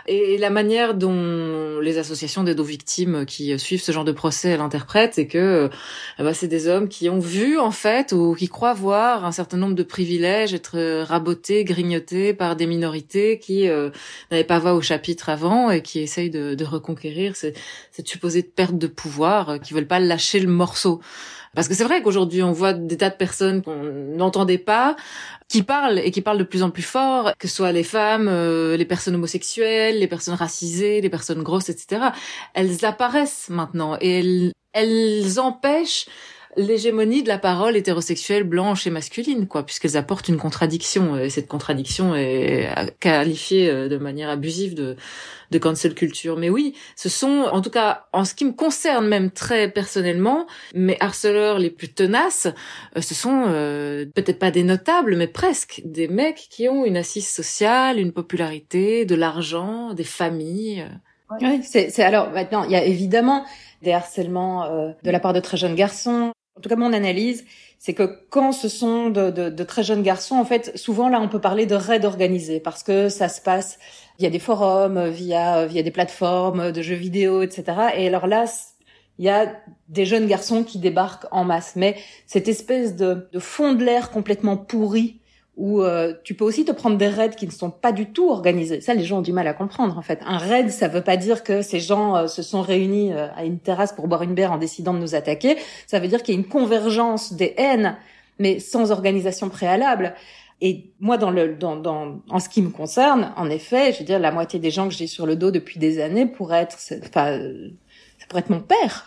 Et 0.06 0.38
la 0.38 0.50
manière 0.50 0.94
dont 0.94 1.78
les 1.80 1.98
associations 1.98 2.42
d'aide 2.42 2.58
aux 2.58 2.64
victimes 2.64 3.26
qui 3.26 3.58
suivent 3.58 3.82
ce 3.82 3.92
genre 3.92 4.04
de 4.04 4.12
procès 4.12 4.56
l'interprètent, 4.56 5.14
c'est 5.14 5.26
que 5.26 5.70
eh 6.18 6.22
ben, 6.22 6.32
c'est 6.32 6.48
des 6.48 6.68
hommes 6.68 6.88
qui 6.88 7.08
ont 7.08 7.18
vu 7.18 7.58
en 7.58 7.70
fait 7.70 8.12
ou 8.12 8.34
qui 8.34 8.48
croient 8.48 8.74
voir 8.74 9.24
un 9.24 9.32
certain 9.32 9.56
nombre 9.56 9.74
de 9.74 9.82
privilèges 9.82 10.54
être 10.54 11.02
rabotés, 11.02 11.64
grignotés 11.64 12.32
par 12.32 12.56
des 12.56 12.66
minorités 12.66 13.38
qui 13.38 13.68
euh, 13.68 13.90
n'avaient 14.30 14.44
pas 14.44 14.58
voix 14.58 14.74
au 14.74 14.80
chapitre 14.80 15.28
avant 15.28 15.70
et 15.70 15.82
qui 15.82 16.00
essayent 16.00 16.30
de, 16.30 16.54
de 16.54 16.64
reconquérir 16.64 17.36
cette, 17.36 17.58
cette 17.92 18.08
supposée 18.08 18.42
perte 18.42 18.78
de 18.78 18.86
pouvoir, 18.86 19.50
euh, 19.50 19.58
qui 19.58 19.74
veulent 19.74 19.86
pas 19.86 20.00
lâcher 20.00 20.40
le 20.40 20.48
morceau. 20.48 21.00
Parce 21.56 21.68
que 21.68 21.74
c'est 21.74 21.84
vrai 21.84 22.02
qu'aujourd'hui, 22.02 22.42
on 22.42 22.52
voit 22.52 22.74
des 22.74 22.98
tas 22.98 23.08
de 23.08 23.16
personnes 23.16 23.62
qu'on 23.62 23.82
n'entendait 23.82 24.58
pas, 24.58 24.94
qui 25.48 25.62
parlent 25.62 25.98
et 25.98 26.10
qui 26.10 26.20
parlent 26.20 26.36
de 26.36 26.44
plus 26.44 26.62
en 26.62 26.68
plus 26.68 26.82
fort, 26.82 27.32
que 27.38 27.48
ce 27.48 27.56
soit 27.56 27.72
les 27.72 27.82
femmes, 27.82 28.28
euh, 28.28 28.76
les 28.76 28.84
personnes 28.84 29.14
homosexuelles, 29.14 29.98
les 29.98 30.06
personnes 30.06 30.34
racisées, 30.34 31.00
les 31.00 31.08
personnes 31.08 31.42
grosses, 31.42 31.70
etc. 31.70 32.10
Elles 32.52 32.84
apparaissent 32.84 33.48
maintenant 33.48 33.96
et 34.02 34.20
elles, 34.20 34.52
elles 34.74 35.40
empêchent 35.40 36.06
l'hégémonie 36.56 37.22
de 37.22 37.28
la 37.28 37.38
parole 37.38 37.76
hétérosexuelle 37.76 38.44
blanche 38.44 38.86
et 38.86 38.90
masculine, 38.90 39.46
quoi, 39.46 39.64
puisqu'elles 39.64 39.96
apportent 39.96 40.28
une 40.28 40.38
contradiction. 40.38 41.16
Et 41.18 41.30
cette 41.30 41.48
contradiction 41.48 42.14
est 42.14 42.68
qualifiée 43.00 43.70
euh, 43.70 43.88
de 43.88 43.98
manière 43.98 44.30
abusive 44.30 44.74
de, 44.74 44.96
de 45.50 45.58
cancel 45.58 45.94
culture. 45.94 46.36
Mais 46.36 46.48
oui, 46.48 46.74
ce 46.96 47.08
sont, 47.08 47.46
en 47.52 47.60
tout 47.60 47.70
cas, 47.70 48.06
en 48.12 48.24
ce 48.24 48.34
qui 48.34 48.44
me 48.44 48.52
concerne 48.52 49.06
même 49.06 49.30
très 49.30 49.70
personnellement, 49.70 50.46
mes 50.74 50.96
harceleurs 51.00 51.58
les 51.58 51.70
plus 51.70 51.92
tenaces, 51.92 52.48
euh, 52.96 53.00
ce 53.00 53.14
sont 53.14 53.44
euh, 53.48 54.06
peut-être 54.14 54.38
pas 54.38 54.50
des 54.50 54.62
notables, 54.62 55.16
mais 55.16 55.28
presque 55.28 55.82
des 55.84 56.08
mecs 56.08 56.46
qui 56.50 56.68
ont 56.68 56.84
une 56.84 56.96
assise 56.96 57.28
sociale, 57.28 57.98
une 57.98 58.12
popularité, 58.12 59.04
de 59.04 59.14
l'argent, 59.14 59.92
des 59.92 60.04
familles. 60.04 60.86
Oui, 61.40 61.60
c'est 61.64 61.98
alors 62.04 62.30
maintenant 62.30 62.62
il 62.62 62.70
y 62.70 62.76
a 62.76 62.84
évidemment 62.84 63.44
des 63.82 63.92
harcèlements 63.92 64.94
de 65.02 65.10
la 65.10 65.18
part 65.18 65.32
de 65.32 65.40
très 65.40 65.56
jeunes 65.56 65.74
garçons, 65.74 66.30
en 66.56 66.60
tout 66.60 66.68
cas, 66.68 66.76
mon 66.76 66.92
analyse, 66.92 67.44
c'est 67.78 67.94
que 67.94 68.20
quand 68.30 68.52
ce 68.52 68.68
sont 68.68 69.10
de, 69.10 69.30
de, 69.30 69.50
de, 69.50 69.64
très 69.64 69.82
jeunes 69.82 70.02
garçons, 70.02 70.36
en 70.36 70.44
fait, 70.44 70.76
souvent 70.76 71.08
là, 71.08 71.20
on 71.20 71.28
peut 71.28 71.40
parler 71.40 71.66
de 71.66 71.74
raids 71.74 72.04
organisés 72.04 72.60
parce 72.60 72.82
que 72.82 73.08
ça 73.08 73.28
se 73.28 73.40
passe 73.40 73.78
via 74.18 74.30
des 74.30 74.38
forums, 74.38 75.08
via 75.08 75.66
via 75.66 75.82
des 75.82 75.90
plateformes 75.90 76.72
de 76.72 76.82
jeux 76.82 76.94
vidéo, 76.94 77.42
etc. 77.42 77.64
Et 77.96 78.06
alors 78.06 78.26
là, 78.26 78.46
il 79.18 79.24
y 79.24 79.28
a 79.28 79.54
des 79.88 80.06
jeunes 80.06 80.26
garçons 80.26 80.64
qui 80.64 80.78
débarquent 80.78 81.26
en 81.30 81.44
masse, 81.44 81.74
mais 81.76 81.96
cette 82.26 82.48
espèce 82.48 82.96
de, 82.96 83.28
de 83.32 83.38
fond 83.38 83.74
de 83.74 83.84
l'air 83.84 84.10
complètement 84.10 84.56
pourri 84.56 85.20
où 85.56 85.80
euh, 85.80 86.12
tu 86.22 86.34
peux 86.34 86.44
aussi 86.44 86.64
te 86.64 86.72
prendre 86.72 86.98
des 86.98 87.08
raids 87.08 87.30
qui 87.30 87.46
ne 87.46 87.50
sont 87.50 87.70
pas 87.70 87.92
du 87.92 88.06
tout 88.06 88.30
organisés. 88.30 88.82
Ça, 88.82 88.92
les 88.92 89.04
gens 89.04 89.18
ont 89.18 89.22
du 89.22 89.32
mal 89.32 89.48
à 89.48 89.54
comprendre 89.54 89.96
en 89.96 90.02
fait. 90.02 90.20
Un 90.26 90.36
raid, 90.36 90.70
ça 90.70 90.88
veut 90.88 91.00
pas 91.00 91.16
dire 91.16 91.42
que 91.42 91.62
ces 91.62 91.80
gens 91.80 92.16
euh, 92.16 92.26
se 92.26 92.42
sont 92.42 92.60
réunis 92.60 93.12
euh, 93.12 93.28
à 93.34 93.44
une 93.44 93.58
terrasse 93.58 93.92
pour 93.92 94.06
boire 94.06 94.22
une 94.22 94.34
bière 94.34 94.52
en 94.52 94.58
décidant 94.58 94.92
de 94.92 94.98
nous 94.98 95.14
attaquer. 95.14 95.56
Ça 95.86 95.98
veut 95.98 96.08
dire 96.08 96.22
qu'il 96.22 96.34
y 96.34 96.36
a 96.36 96.40
une 96.40 96.48
convergence 96.48 97.32
des 97.32 97.54
haines, 97.56 97.96
mais 98.38 98.58
sans 98.58 98.90
organisation 98.90 99.48
préalable. 99.48 100.14
Et 100.60 100.90
moi, 101.00 101.16
dans 101.16 101.30
le, 101.30 101.54
dans, 101.54 101.76
dans, 101.76 102.20
en 102.28 102.38
ce 102.38 102.48
qui 102.48 102.60
me 102.60 102.70
concerne, 102.70 103.32
en 103.36 103.48
effet, 103.48 103.92
je 103.92 104.00
veux 104.00 104.04
dire, 104.04 104.18
la 104.18 104.32
moitié 104.32 104.58
des 104.58 104.70
gens 104.70 104.88
que 104.88 104.94
j'ai 104.94 105.06
sur 105.06 105.26
le 105.26 105.36
dos 105.36 105.50
depuis 105.50 105.78
des 105.78 106.00
années 106.00 106.26
pourraient 106.26 106.62
être, 106.62 106.78
enfin, 107.04 107.38
ça 108.26 108.30
pourrait 108.30 108.40
être 108.40 108.50
mon 108.50 108.60
père. 108.60 109.06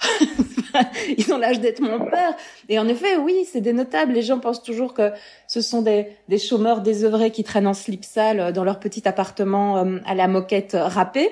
Ils 1.18 1.34
ont 1.34 1.38
l'âge 1.38 1.60
d'être 1.60 1.82
mon 1.82 2.06
père. 2.10 2.36
Et 2.70 2.80
en 2.80 2.88
effet, 2.88 3.18
oui, 3.18 3.46
c'est 3.52 3.60
des 3.60 3.74
notables. 3.74 4.14
Les 4.14 4.22
gens 4.22 4.40
pensent 4.40 4.64
toujours 4.64 4.94
que 4.94 5.12
ce 5.48 5.60
sont 5.60 5.82
des, 5.82 6.08
des 6.30 6.38
chômeurs 6.38 6.80
désœuvrés 6.80 7.32
qui 7.32 7.44
traînent 7.44 7.68
en 7.68 7.74
slip 7.74 8.06
sale 8.06 8.54
dans 8.54 8.64
leur 8.64 8.80
petit 8.80 9.06
appartement 9.08 9.78
euh, 9.78 9.98
à 10.06 10.16
la 10.16 10.30
moquette 10.30 10.78
râpée. 10.80 11.30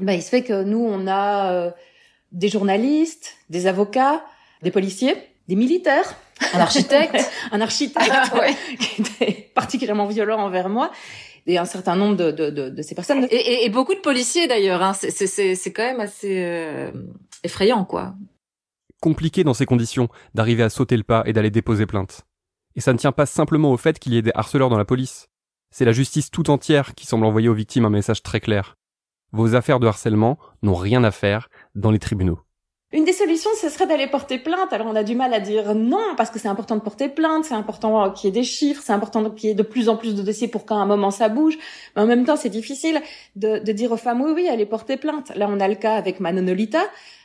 Ben, 0.00 0.14
il 0.14 0.22
se 0.22 0.30
fait 0.30 0.42
que 0.42 0.64
nous, 0.64 0.84
on 0.84 1.06
a 1.06 1.52
euh, 1.52 1.70
des 2.32 2.48
journalistes, 2.48 3.36
des 3.50 3.68
avocats, 3.68 4.24
des 4.62 4.72
policiers, 4.72 5.14
des 5.46 5.54
militaires, 5.54 6.16
un 6.54 6.60
architecte, 6.60 7.30
un 7.52 7.60
architecte 7.60 8.32
ouais. 8.34 8.54
qui 8.80 9.02
était 9.02 9.50
particulièrement 9.54 10.06
violent 10.06 10.40
envers 10.40 10.68
moi 10.68 10.90
et 11.48 11.56
un 11.56 11.64
certain 11.64 11.96
nombre 11.96 12.16
de, 12.16 12.30
de, 12.30 12.50
de, 12.50 12.68
de 12.68 12.82
ces 12.82 12.94
personnes. 12.94 13.26
Et, 13.30 13.36
et, 13.36 13.64
et, 13.64 13.68
beaucoup 13.70 13.94
de 13.94 14.00
policiers 14.00 14.46
d'ailleurs. 14.46 14.82
Hein. 14.82 14.92
C'est 14.92 15.72
quand 15.72 15.82
même 15.82 16.00
assez 16.00 16.44
euh, 16.44 16.90
effrayant, 17.44 17.84
quoi. 17.84 18.14
Compliqué 19.00 19.44
dans 19.44 19.54
ces 19.54 19.66
conditions 19.66 20.08
d'arriver 20.34 20.62
à 20.62 20.70
sauter 20.70 20.96
le 20.96 21.04
pas 21.04 21.22
et 21.26 21.32
d'aller 21.32 21.50
déposer 21.50 21.86
plainte. 21.86 22.26
Et 22.74 22.80
ça 22.80 22.92
ne 22.92 22.98
tient 22.98 23.12
pas 23.12 23.26
simplement 23.26 23.72
au 23.72 23.76
fait 23.76 23.98
qu'il 23.98 24.14
y 24.14 24.18
ait 24.18 24.22
des 24.22 24.32
harceleurs 24.34 24.70
dans 24.70 24.78
la 24.78 24.84
police. 24.84 25.28
C'est 25.70 25.84
la 25.84 25.92
justice 25.92 26.30
tout 26.30 26.50
entière 26.50 26.94
qui 26.94 27.06
semble 27.06 27.26
envoyer 27.26 27.48
aux 27.48 27.54
victimes 27.54 27.84
un 27.84 27.90
message 27.90 28.22
très 28.22 28.40
clair. 28.40 28.76
Vos 29.32 29.54
affaires 29.54 29.80
de 29.80 29.86
harcèlement 29.86 30.38
n'ont 30.62 30.74
rien 30.74 31.04
à 31.04 31.10
faire 31.10 31.48
dans 31.74 31.90
les 31.90 31.98
tribunaux. 31.98 32.40
Une 32.90 33.04
des 33.04 33.12
solutions, 33.12 33.50
ce 33.60 33.68
serait 33.68 33.86
d'aller 33.86 34.06
porter 34.06 34.38
plainte. 34.38 34.72
Alors 34.72 34.86
on 34.86 34.96
a 34.96 35.02
du 35.02 35.14
mal 35.14 35.34
à 35.34 35.40
dire 35.40 35.74
non, 35.74 36.14
parce 36.16 36.30
que 36.30 36.38
c'est 36.38 36.48
important 36.48 36.74
de 36.74 36.80
porter 36.80 37.10
plainte, 37.10 37.44
c'est 37.44 37.54
important 37.54 38.10
qu'il 38.10 38.28
y 38.28 38.30
ait 38.30 38.40
des 38.40 38.44
chiffres, 38.44 38.82
c'est 38.82 38.94
important 38.94 39.28
qu'il 39.28 39.50
y 39.50 39.52
ait 39.52 39.54
de 39.54 39.62
plus 39.62 39.90
en 39.90 39.96
plus 39.96 40.14
de 40.14 40.22
dossiers 40.22 40.48
pour 40.48 40.64
qu'à 40.64 40.76
un 40.76 40.86
moment 40.86 41.10
ça 41.10 41.28
bouge. 41.28 41.58
Mais 41.94 42.00
en 42.00 42.06
même 42.06 42.24
temps, 42.24 42.36
c'est 42.36 42.48
difficile 42.48 43.02
de, 43.36 43.58
dire 43.72 43.92
aux 43.92 43.98
femmes 43.98 44.22
oui, 44.22 44.32
oui, 44.34 44.48
allez 44.48 44.64
porter 44.64 44.96
plainte. 44.96 45.32
Là, 45.36 45.48
on 45.50 45.60
a 45.60 45.68
le 45.68 45.74
cas 45.74 45.96
avec 45.96 46.18
Manonolita, 46.18 46.80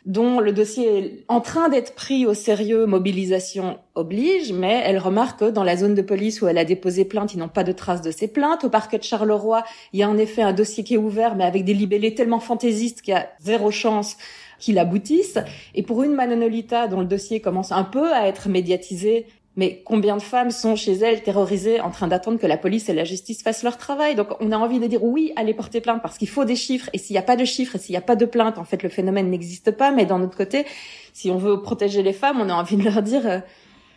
dont 0.05 0.41
le 0.41 0.51
dossier 0.51 0.98
est 0.98 1.25
en 1.29 1.39
train 1.39 1.70
d'être 1.70 1.96
pris 1.96 2.25
au 2.25 2.34
sérieux, 2.34 2.86
mobilisation 2.86 3.79
oblige, 3.96 4.51
mais 4.51 4.82
elle 4.84 4.98
remarque 4.98 5.39
que 5.39 5.50
dans 5.50 5.63
la 5.63 5.77
zone 5.77 5.96
de 5.96 6.01
police 6.01 6.41
où 6.41 6.48
elle 6.50 6.58
a 6.58 6.65
déposé 6.65 7.05
plainte, 7.05 7.36
ils 7.36 7.39
n'ont 7.39 7.48
pas 7.48 7.63
de 7.63 7.72
traces 7.72 8.01
de 8.01 8.12
ces 8.12 8.27
plaintes. 8.27 8.65
Au 8.65 8.70
parquet 8.70 8.98
de 8.98 9.03
Charleroi, 9.03 9.63
il 9.93 10.01
y 10.01 10.03
a 10.03 10.10
en 10.10 10.17
effet 10.17 10.41
un 10.41 10.51
dossier 10.51 10.84
qui 10.84 10.96
est 10.96 10.98
ouvert, 10.98 11.38
mais 11.38 11.46
avec 11.46 11.63
des 11.63 11.74
libellés 11.74 12.15
tellement 12.15 12.41
fantaisistes 12.41 13.01
qu'il 13.01 13.13
y 13.13 13.17
a 13.17 13.29
zéro 13.39 13.72
chance 13.72 14.17
qu'il 14.63 14.79
aboutisse. 14.79 15.38
Et 15.75 15.84
pour 15.84 16.03
une 16.03 16.13
Manonolita 16.13 16.88
dont 16.88 17.01
le 17.01 17.05
dossier 17.05 17.41
commence 17.41 17.74
un 17.74 17.84
peu 17.84 18.13
à 18.13 18.27
être 18.27 18.48
médiatisé, 18.48 19.27
mais 19.58 19.82
combien 19.84 20.15
de 20.15 20.22
femmes 20.22 20.51
sont 20.51 20.77
chez 20.77 20.93
elles 20.93 21.22
terrorisées 21.22 21.82
en 21.82 21.91
train 21.91 22.08
d'attendre 22.08 22.39
que 22.39 22.48
la 22.48 22.58
police 22.58 22.88
et 22.88 22.93
la 22.93 23.03
justice 23.03 23.43
fassent 23.43 23.63
leur 23.63 23.77
travail? 23.77 24.15
Donc 24.15 24.29
on 24.39 24.53
a 24.53 24.58
envie 24.58 24.79
de 24.79 24.88
dire 24.88 25.03
oui, 25.03 25.34
allez 25.36 25.53
porter 25.53 25.82
plainte 25.82 26.01
parce 26.01 26.17
qu'il 26.17 26.29
faut 26.29 26.46
des 26.46 26.55
chiffres. 26.55 26.89
Et 26.93 26.98
s'il 26.98 27.13
n'y 27.13 27.20
a 27.20 27.24
pas 27.24 27.36
de 27.36 27.43
chiffres 27.43 27.75
et 27.75 27.79
s'il 27.79 27.91
n'y 27.91 27.98
a 27.98 28.01
pas 28.01 28.15
de 28.15 28.25
plainte, 28.25 28.58
en 28.58 28.63
fait 28.63 28.82
le 28.84 28.89
phénomène 28.89 29.29
n'existe 29.29 29.72
pas. 29.72 29.91
Mais 29.91 30.05
d'un 30.05 30.22
autre 30.24 30.38
côté, 30.38 30.65
si 31.12 31.29
on 31.29 31.38
veut 31.38 31.62
protéger 31.62 32.01
les 32.01 32.13
femmes, 32.13 32.39
on 32.39 32.50
a 32.50 32.53
envie 32.53 32.77
de 32.77 32.84
leur 32.84 33.01
dire 33.01 33.27
euh, 33.27 33.39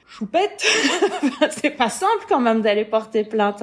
choupette, 0.09 0.67
c'est 1.51 1.71
pas 1.71 1.91
simple 1.91 2.27
quand 2.29 2.41
même 2.41 2.61
d'aller 2.61 2.85
porter 2.85 3.23
plainte 3.23 3.63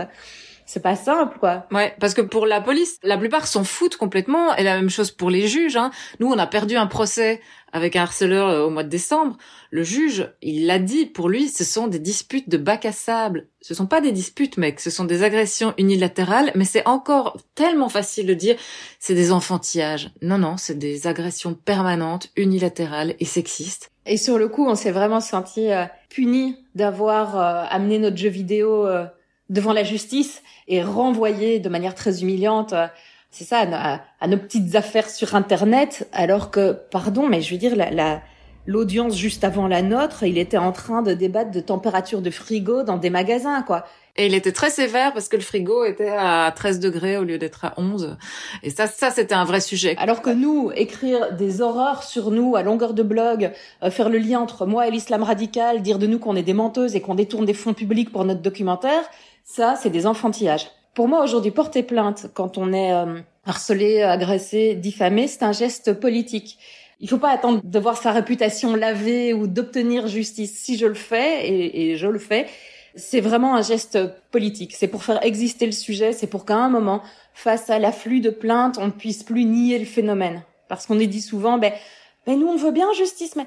c'est 0.66 0.82
pas 0.82 0.96
simple 0.96 1.38
quoi. 1.40 1.66
Ouais, 1.72 1.96
parce 2.00 2.14
que 2.14 2.22
pour 2.22 2.46
la 2.46 2.62
police, 2.62 2.98
la 3.04 3.18
plupart 3.18 3.48
s'en 3.48 3.64
foutent 3.64 3.98
complètement 3.98 4.56
et 4.56 4.64
la 4.64 4.76
même 4.76 4.90
chose 4.90 5.12
pour 5.12 5.30
les 5.30 5.48
juges 5.48 5.78
hein. 5.78 5.92
Nous, 6.20 6.28
on 6.28 6.38
a 6.38 6.48
perdu 6.48 6.76
un 6.76 6.88
procès 6.88 7.42
avec 7.74 7.96
un 7.96 8.04
harceleur 8.04 8.48
euh, 8.48 8.66
au 8.66 8.70
mois 8.70 8.84
de 8.84 8.90
décembre. 8.90 9.36
Le 9.72 9.84
juge, 9.84 10.32
il 10.42 10.68
l'a 10.68 10.80
dit, 10.80 11.08
pour 11.08 11.28
lui, 11.28 11.50
ce 11.50 11.64
sont 11.64 11.88
des 11.88 12.00
disputes 12.00 12.48
de 12.48 12.58
bac 12.58 12.86
à 12.86 12.92
sable. 12.92 13.48
Ce 13.62 13.74
sont 13.74 13.88
pas 13.88 14.00
des 14.00 14.12
disputes, 14.12 14.58
mec, 14.58 14.80
ce 14.80 14.92
sont 14.92 15.06
des 15.06 15.24
agressions 15.24 15.74
unilatérales, 15.78 16.52
mais 16.56 16.66
c'est 16.66 16.88
encore 16.88 17.38
tellement 17.56 17.90
facile 17.90 18.28
de 18.28 18.34
dire 18.34 18.56
c'est 19.00 19.16
des 19.16 19.32
enfantillages. 19.32 20.12
Non 20.22 20.38
non, 20.38 20.56
c'est 20.58 20.78
des 20.78 21.08
agressions 21.08 21.56
permanentes, 21.56 22.30
unilatérales 22.38 23.16
et 23.20 23.26
sexistes. 23.26 23.90
Et 24.06 24.18
sur 24.18 24.38
le 24.38 24.48
coup, 24.48 24.68
on 24.68 24.76
s'est 24.76 24.92
vraiment 24.92 25.22
senti 25.22 25.72
euh, 25.72 25.86
puni 26.10 26.58
d'avoir 26.76 27.38
euh, 27.38 27.66
amené 27.70 27.98
notre 28.00 28.18
jeu 28.18 28.30
vidéo 28.30 28.88
devant 29.50 29.74
la 29.74 29.84
justice 29.84 30.42
et 30.68 30.84
renvoyé 30.84 31.60
de 31.60 31.70
manière 31.70 31.96
très 31.96 32.22
humiliante, 32.22 32.74
euh, 32.74 32.88
c'est 33.32 33.46
ça, 33.46 33.62
à, 34.20 34.28
nos 34.28 34.38
petites 34.38 34.76
affaires 34.76 35.10
sur 35.10 35.34
Internet, 35.36 36.08
alors 36.14 36.52
que, 36.52 36.72
pardon, 36.72 37.28
mais 37.28 37.42
je 37.42 37.52
veux 37.52 37.58
dire, 37.58 37.76
la, 37.76 38.22
l'audience 38.68 39.18
juste 39.18 39.44
avant 39.44 39.68
la 39.68 39.82
nôtre, 39.82 40.24
il 40.24 40.38
était 40.38 40.58
en 40.58 40.72
train 40.72 41.02
de 41.02 41.14
débattre 41.14 41.52
de 41.52 41.60
température 41.60 42.22
de 42.22 42.30
frigo 42.30 42.84
dans 42.84 42.98
des 42.98 43.10
magasins, 43.10 43.62
quoi. 43.64 43.86
Et 44.16 44.28
il 44.28 44.36
était 44.36 44.52
très 44.52 44.70
sévère 44.70 45.12
parce 45.12 45.28
que 45.28 45.36
le 45.36 45.42
frigo 45.42 45.84
était 45.86 46.14
à 46.16 46.54
13 46.56 46.80
degrés 46.80 47.18
au 47.18 47.24
lieu 47.24 47.40
d'être 47.40 47.66
à 47.66 47.74
11. 47.78 48.16
Et 48.62 48.70
ça, 48.70 48.86
ça, 48.86 49.10
c'était 49.10 49.34
un 49.34 49.44
vrai 49.44 49.60
sujet. 49.60 49.96
Alors 49.98 50.22
que 50.22 50.30
nous, 50.30 50.72
écrire 50.76 51.34
des 51.34 51.62
horreurs 51.62 52.04
sur 52.04 52.30
nous 52.30 52.56
à 52.56 52.62
longueur 52.62 52.94
de 52.94 53.02
blog, 53.02 53.52
euh, 53.82 53.90
faire 53.90 54.10
le 54.10 54.20
lien 54.20 54.40
entre 54.40 54.68
moi 54.68 54.88
et 54.88 54.92
l'islam 54.92 55.24
radical, 55.24 55.82
dire 55.82 55.98
de 55.98 56.06
nous 56.06 56.20
qu'on 56.20 56.36
est 56.36 56.44
des 56.44 56.54
menteuses 56.54 56.96
et 56.96 57.02
qu'on 57.02 57.16
détourne 57.16 57.46
des 57.46 57.56
fonds 57.56 57.74
publics 57.74 58.12
pour 58.12 58.24
notre 58.24 58.42
documentaire, 58.42 59.02
ça, 59.44 59.76
c'est 59.76 59.90
des 59.90 60.08
enfantillages. 60.08 60.70
Pour 60.94 61.08
moi, 61.08 61.24
aujourd'hui, 61.24 61.52
porter 61.52 61.84
plainte 61.84 62.28
quand 62.34 62.58
on 62.58 62.72
est 62.72 62.94
euh, 62.94 63.20
harcelé, 63.46 64.02
agressé, 64.02 64.76
diffamé, 64.76 65.28
c'est 65.28 65.44
un 65.44 65.52
geste 65.52 65.94
politique. 65.94 66.58
Il 67.00 67.10
faut 67.10 67.18
pas 67.18 67.32
attendre 67.32 67.62
de 67.64 67.80
voir 67.80 67.98
sa 67.98 68.12
réputation 68.12 68.76
lavée 68.76 69.34
ou 69.34 69.48
d'obtenir 69.48 70.08
justice. 70.08 70.58
Si 70.58 70.78
je 70.78 70.86
le 70.86 70.94
fais, 70.94 71.48
et, 71.48 71.92
et 71.92 71.98
je 71.98 72.08
le 72.08 72.20
fais, 72.20 72.48
c'est 72.96 73.22
vraiment 73.22 73.56
un 73.56 73.62
geste 73.62 74.00
politique. 74.32 74.74
C'est 74.78 74.88
pour 74.88 75.04
faire 75.04 75.24
exister 75.24 75.66
le 75.66 75.72
sujet, 75.72 76.14
c'est 76.14 76.28
pour 76.28 76.46
qu'à 76.46 76.58
un 76.58 76.70
moment, 76.70 77.02
face 77.34 77.70
à 77.70 77.80
l'afflux 77.80 78.22
de 78.22 78.30
plaintes, 78.30 78.78
on 78.80 78.88
ne 78.88 78.92
puisse 78.92 79.24
plus 79.24 79.46
nier 79.46 79.80
le 79.80 79.86
phénomène. 79.86 80.44
Parce 80.68 80.86
qu'on 80.86 81.00
est 81.00 81.08
dit 81.08 81.22
souvent, 81.22 81.58
ben, 81.58 81.74
ben 82.26 82.40
nous 82.40 82.48
on 82.48 82.56
veut 82.56 82.72
bien 82.72 82.92
justice, 82.94 83.36
mais 83.36 83.46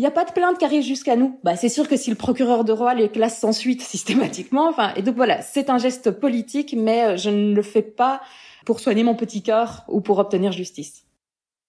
il 0.00 0.04
n'y 0.04 0.06
a 0.06 0.12
pas 0.12 0.24
de 0.24 0.32
plainte 0.32 0.56
qui 0.56 0.64
arrive 0.64 0.82
jusqu'à 0.82 1.14
nous. 1.14 1.38
Bah, 1.44 1.56
c'est 1.56 1.68
sûr 1.68 1.86
que 1.86 1.94
si 1.94 2.08
le 2.08 2.16
procureur 2.16 2.64
de 2.64 2.72
roi 2.72 2.94
les 2.94 3.10
classe 3.10 3.38
sans 3.38 3.52
suite 3.52 3.82
systématiquement, 3.82 4.66
enfin, 4.66 4.94
et 4.96 5.02
donc 5.02 5.14
voilà, 5.14 5.42
c'est 5.42 5.68
un 5.68 5.76
geste 5.76 6.10
politique, 6.10 6.74
mais 6.74 7.04
euh, 7.04 7.16
je 7.18 7.28
ne 7.28 7.54
le 7.54 7.60
fais 7.60 7.82
pas 7.82 8.22
pour 8.64 8.80
soigner 8.80 9.04
mon 9.04 9.14
petit 9.14 9.42
cœur 9.42 9.84
ou 9.88 10.00
pour 10.00 10.18
obtenir 10.18 10.52
justice. 10.52 11.04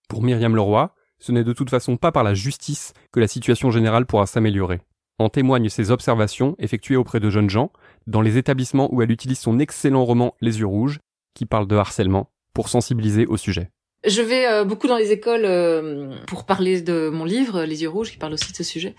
Pour 0.07 0.23
Myriam 0.23 0.55
Leroy, 0.55 0.95
ce 1.19 1.33
n'est 1.33 1.43
de 1.43 1.51
toute 1.51 1.69
façon 1.69 1.97
pas 1.97 2.13
par 2.13 2.23
la 2.23 2.33
justice 2.33 2.93
que 3.11 3.19
la 3.19 3.27
situation 3.27 3.69
générale 3.69 4.05
pourra 4.05 4.25
s'améliorer. 4.27 4.79
En 5.19 5.27
témoignent 5.27 5.67
ses 5.67 5.91
observations 5.91 6.55
effectuées 6.57 6.95
auprès 6.95 7.19
de 7.19 7.29
jeunes 7.29 7.49
gens 7.49 7.69
dans 8.07 8.21
les 8.21 8.37
établissements 8.37 8.87
où 8.93 9.01
elle 9.01 9.11
utilise 9.11 9.39
son 9.39 9.59
excellent 9.59 10.05
roman 10.05 10.35
Les 10.39 10.59
yeux 10.59 10.67
rouges, 10.67 11.01
qui 11.33 11.45
parle 11.45 11.67
de 11.67 11.75
harcèlement, 11.75 12.29
pour 12.53 12.69
sensibiliser 12.69 13.25
au 13.25 13.35
sujet. 13.35 13.71
Je 14.03 14.23
vais 14.23 14.47
euh, 14.47 14.63
beaucoup 14.63 14.87
dans 14.87 14.97
les 14.97 15.11
écoles 15.11 15.45
euh, 15.45 16.15
pour 16.25 16.45
parler 16.45 16.81
de 16.81 17.09
mon 17.13 17.23
livre, 17.23 17.65
Les 17.65 17.83
yeux 17.83 17.89
rouges, 17.89 18.09
qui 18.09 18.17
parle 18.17 18.33
aussi 18.33 18.51
de 18.51 18.57
ce 18.57 18.63
sujet. 18.63 18.95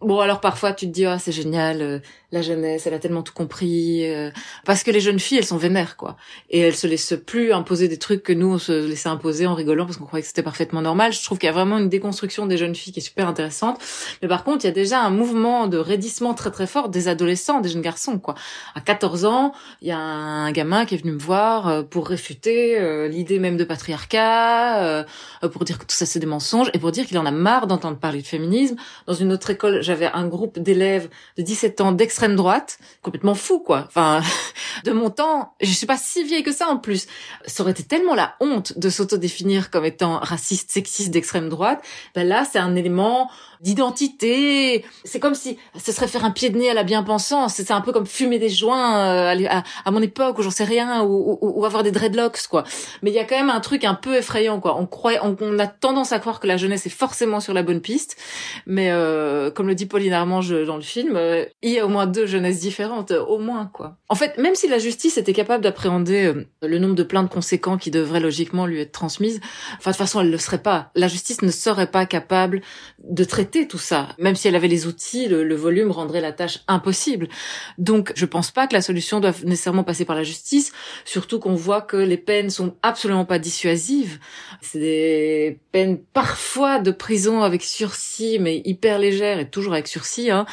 Bon, 0.00 0.18
alors 0.20 0.40
parfois 0.40 0.72
tu 0.72 0.86
te 0.86 0.92
dis, 0.92 1.04
ah, 1.04 1.18
c'est 1.18 1.30
génial, 1.30 1.82
euh, 1.82 1.98
la 2.32 2.40
jeunesse, 2.40 2.86
elle 2.86 2.94
a 2.94 2.98
tellement 2.98 3.22
tout 3.22 3.34
compris. 3.34 4.06
parce 4.64 4.82
que 4.82 4.90
les 4.90 5.00
jeunes 5.00 5.18
filles, 5.18 5.38
elles 5.38 5.44
sont 5.44 5.58
vénères, 5.58 5.96
quoi. 5.96 6.16
Et 6.48 6.60
elles 6.60 6.76
se 6.76 6.86
laissent 6.86 7.14
plus 7.26 7.52
imposer 7.52 7.88
des 7.88 7.98
trucs 7.98 8.22
que 8.22 8.32
nous, 8.32 8.54
on 8.54 8.58
se 8.58 8.86
laissait 8.86 9.08
imposer 9.08 9.46
en 9.46 9.54
rigolant 9.54 9.84
parce 9.84 9.98
qu'on 9.98 10.06
croyait 10.06 10.22
que 10.22 10.28
c'était 10.28 10.42
parfaitement 10.42 10.80
normal. 10.80 11.12
Je 11.12 11.22
trouve 11.24 11.38
qu'il 11.38 11.48
y 11.48 11.50
a 11.50 11.52
vraiment 11.52 11.78
une 11.78 11.88
déconstruction 11.88 12.46
des 12.46 12.56
jeunes 12.56 12.76
filles 12.76 12.92
qui 12.92 13.00
est 13.00 13.02
super 13.02 13.26
intéressante. 13.26 13.80
Mais 14.22 14.28
par 14.28 14.44
contre, 14.44 14.64
il 14.64 14.68
y 14.68 14.70
a 14.70 14.74
déjà 14.74 15.02
un 15.02 15.10
mouvement 15.10 15.66
de 15.66 15.76
raidissement 15.76 16.32
très 16.32 16.52
très 16.52 16.68
fort 16.68 16.88
des 16.88 17.08
adolescents, 17.08 17.60
des 17.60 17.68
jeunes 17.68 17.82
garçons, 17.82 18.18
quoi. 18.20 18.36
À 18.76 18.80
14 18.80 19.24
ans, 19.24 19.52
il 19.82 19.88
y 19.88 19.92
a 19.92 19.98
un 19.98 20.52
gamin 20.52 20.86
qui 20.86 20.94
est 20.94 20.98
venu 20.98 21.12
me 21.12 21.18
voir 21.18 21.84
pour 21.88 22.06
réfuter 22.06 23.08
l'idée 23.08 23.40
même 23.40 23.56
de 23.56 23.64
patriarcat 23.64 24.29
euh, 24.30 25.04
pour 25.52 25.64
dire 25.64 25.78
que 25.78 25.84
tout 25.84 25.94
ça 25.94 26.06
c'est 26.06 26.18
des 26.18 26.26
mensonges 26.26 26.70
et 26.74 26.78
pour 26.78 26.92
dire 26.92 27.06
qu'il 27.06 27.18
en 27.18 27.26
a 27.26 27.30
marre 27.30 27.66
d'entendre 27.66 27.98
parler 27.98 28.22
de 28.22 28.26
féminisme. 28.26 28.76
Dans 29.06 29.14
une 29.14 29.32
autre 29.32 29.50
école, 29.50 29.82
j'avais 29.82 30.06
un 30.06 30.26
groupe 30.26 30.58
d'élèves 30.58 31.08
de 31.36 31.42
17 31.42 31.80
ans 31.80 31.92
d'extrême 31.92 32.36
droite, 32.36 32.78
complètement 33.02 33.34
fou 33.34 33.60
quoi. 33.60 33.84
Enfin, 33.88 34.22
de 34.84 34.92
mon 34.92 35.10
temps, 35.10 35.54
je 35.60 35.70
suis 35.70 35.86
pas 35.86 35.96
si 35.96 36.24
vieille 36.24 36.42
que 36.42 36.52
ça 36.52 36.68
en 36.68 36.76
plus. 36.76 37.06
Ça 37.46 37.62
aurait 37.62 37.72
été 37.72 37.82
tellement 37.82 38.14
la 38.14 38.34
honte 38.40 38.78
de 38.78 38.88
s'autodéfinir 38.90 39.70
comme 39.70 39.84
étant 39.84 40.18
raciste, 40.18 40.70
sexiste 40.70 41.10
d'extrême 41.10 41.48
droite. 41.48 41.82
Ben 42.14 42.26
là, 42.26 42.44
c'est 42.50 42.58
un 42.58 42.76
élément 42.76 43.30
d'identité. 43.60 44.84
C'est 45.04 45.20
comme 45.20 45.34
si 45.34 45.58
ce 45.78 45.92
serait 45.92 46.08
faire 46.08 46.24
un 46.24 46.30
pied 46.30 46.48
de 46.48 46.58
nez 46.58 46.70
à 46.70 46.74
la 46.74 46.82
bien-pensance. 46.82 47.54
C'est 47.54 47.70
un 47.70 47.82
peu 47.82 47.92
comme 47.92 48.06
fumer 48.06 48.38
des 48.38 48.48
joints 48.48 49.34
euh, 49.34 49.46
à, 49.84 49.90
mon 49.90 50.00
époque 50.00 50.38
où 50.38 50.42
j'en 50.42 50.50
sais 50.50 50.64
rien 50.64 51.02
ou, 51.02 51.38
ou, 51.40 51.60
ou, 51.60 51.64
avoir 51.66 51.82
des 51.82 51.90
dreadlocks 51.90 52.46
quoi. 52.48 52.64
Mais 53.02 53.10
il 53.10 53.14
y 53.14 53.18
a 53.18 53.24
quand 53.24 53.36
même 53.36 53.50
un 53.50 53.60
truc 53.60 53.84
un 53.84 53.94
peu 53.94 54.16
effrayant 54.16 54.60
quoi. 54.60 54.78
On 54.78 54.86
croit, 54.86 55.12
on, 55.22 55.58
a 55.58 55.66
tendance 55.66 56.12
à 56.12 56.18
croire 56.18 56.40
que 56.40 56.46
la 56.46 56.56
jeunesse 56.56 56.86
est 56.86 56.90
forcément 56.90 57.40
sur 57.40 57.52
la 57.52 57.62
bonne 57.62 57.80
piste, 57.80 58.16
mais 58.66 58.90
euh, 58.90 59.50
comme 59.50 59.68
le 59.68 59.74
dit 59.74 59.86
Pauline 59.86 60.14
Armange 60.14 60.50
dans 60.64 60.76
le 60.76 60.82
film, 60.82 61.16
euh, 61.16 61.44
il 61.62 61.72
y 61.72 61.78
a 61.78 61.84
au 61.84 61.88
moins 61.88 62.06
deux 62.06 62.26
jeunesses 62.26 62.60
différentes, 62.60 63.10
au 63.10 63.38
moins 63.38 63.70
quoi. 63.72 63.98
En 64.08 64.14
fait, 64.14 64.38
même 64.38 64.54
si 64.54 64.68
la 64.68 64.78
justice 64.78 65.18
était 65.18 65.34
capable 65.34 65.62
d'appréhender 65.62 66.32
le 66.62 66.78
nombre 66.78 66.94
de 66.94 67.02
plaintes 67.02 67.30
conséquents 67.30 67.76
qui 67.76 67.90
devraient 67.90 68.20
logiquement 68.20 68.64
lui 68.64 68.80
être 68.80 68.92
transmises, 68.92 69.40
enfin 69.78 69.90
de 69.90 69.96
toute 69.96 70.06
façon 70.06 70.20
elle 70.20 70.30
le 70.30 70.38
serait 70.38 70.62
pas. 70.62 70.90
La 70.94 71.08
justice 71.08 71.42
ne 71.42 71.50
serait 71.50 71.90
pas 71.90 72.06
capable 72.06 72.62
de 73.04 73.24
traiter 73.24 73.49
tout 73.68 73.78
ça. 73.78 74.08
Même 74.18 74.36
si 74.36 74.48
elle 74.48 74.56
avait 74.56 74.68
les 74.68 74.86
outils, 74.86 75.28
le, 75.28 75.54
volume 75.54 75.90
rendrait 75.90 76.20
la 76.20 76.32
tâche 76.32 76.60
impossible. 76.68 77.28
Donc, 77.78 78.12
je 78.16 78.26
pense 78.26 78.50
pas 78.50 78.66
que 78.66 78.74
la 78.74 78.80
solution 78.80 79.20
doive 79.20 79.44
nécessairement 79.44 79.84
passer 79.84 80.04
par 80.04 80.16
la 80.16 80.22
justice, 80.22 80.72
surtout 81.04 81.38
qu'on 81.38 81.54
voit 81.54 81.82
que 81.82 81.96
les 81.96 82.16
peines 82.16 82.50
sont 82.50 82.74
absolument 82.82 83.24
pas 83.24 83.38
dissuasives. 83.38 84.18
C'est 84.60 84.78
des 84.78 85.58
peines 85.72 85.98
parfois 85.98 86.78
de 86.78 86.90
prison 86.90 87.42
avec 87.42 87.62
sursis, 87.62 88.38
mais 88.40 88.62
hyper 88.64 88.98
légères 88.98 89.38
et 89.38 89.48
toujours 89.48 89.72
avec 89.72 89.88
sursis. 89.88 90.30
Hein. 90.30 90.46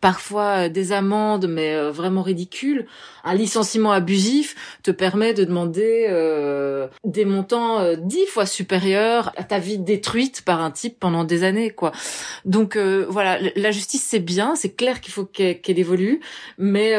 parfois 0.00 0.66
euh, 0.66 0.68
des 0.68 0.92
amendes, 0.92 1.46
mais 1.48 1.74
euh, 1.74 1.90
vraiment 1.90 2.22
ridicules. 2.22 2.86
Un 3.24 3.34
licenciement 3.34 3.92
abusif 3.92 4.78
te 4.82 4.90
permet 4.90 5.34
de 5.34 5.44
demander 5.44 6.06
euh, 6.08 6.88
des 7.04 7.24
montants 7.24 7.94
dix 7.96 8.26
fois 8.26 8.46
supérieurs 8.46 9.32
à 9.36 9.44
ta 9.44 9.58
vie 9.58 9.78
détruite 9.78 10.42
par 10.42 10.60
un 10.60 10.70
type 10.70 10.98
pendant 10.98 11.24
des 11.24 11.44
années, 11.44 11.70
quoi. 11.70 11.92
Donc 12.44 12.76
voilà, 12.76 13.38
la 13.56 13.70
justice 13.70 14.06
c'est 14.08 14.20
bien, 14.20 14.54
c'est 14.54 14.74
clair 14.74 15.00
qu'il 15.00 15.12
faut 15.12 15.24
qu'elle 15.24 15.78
évolue, 15.78 16.20
mais 16.58 16.92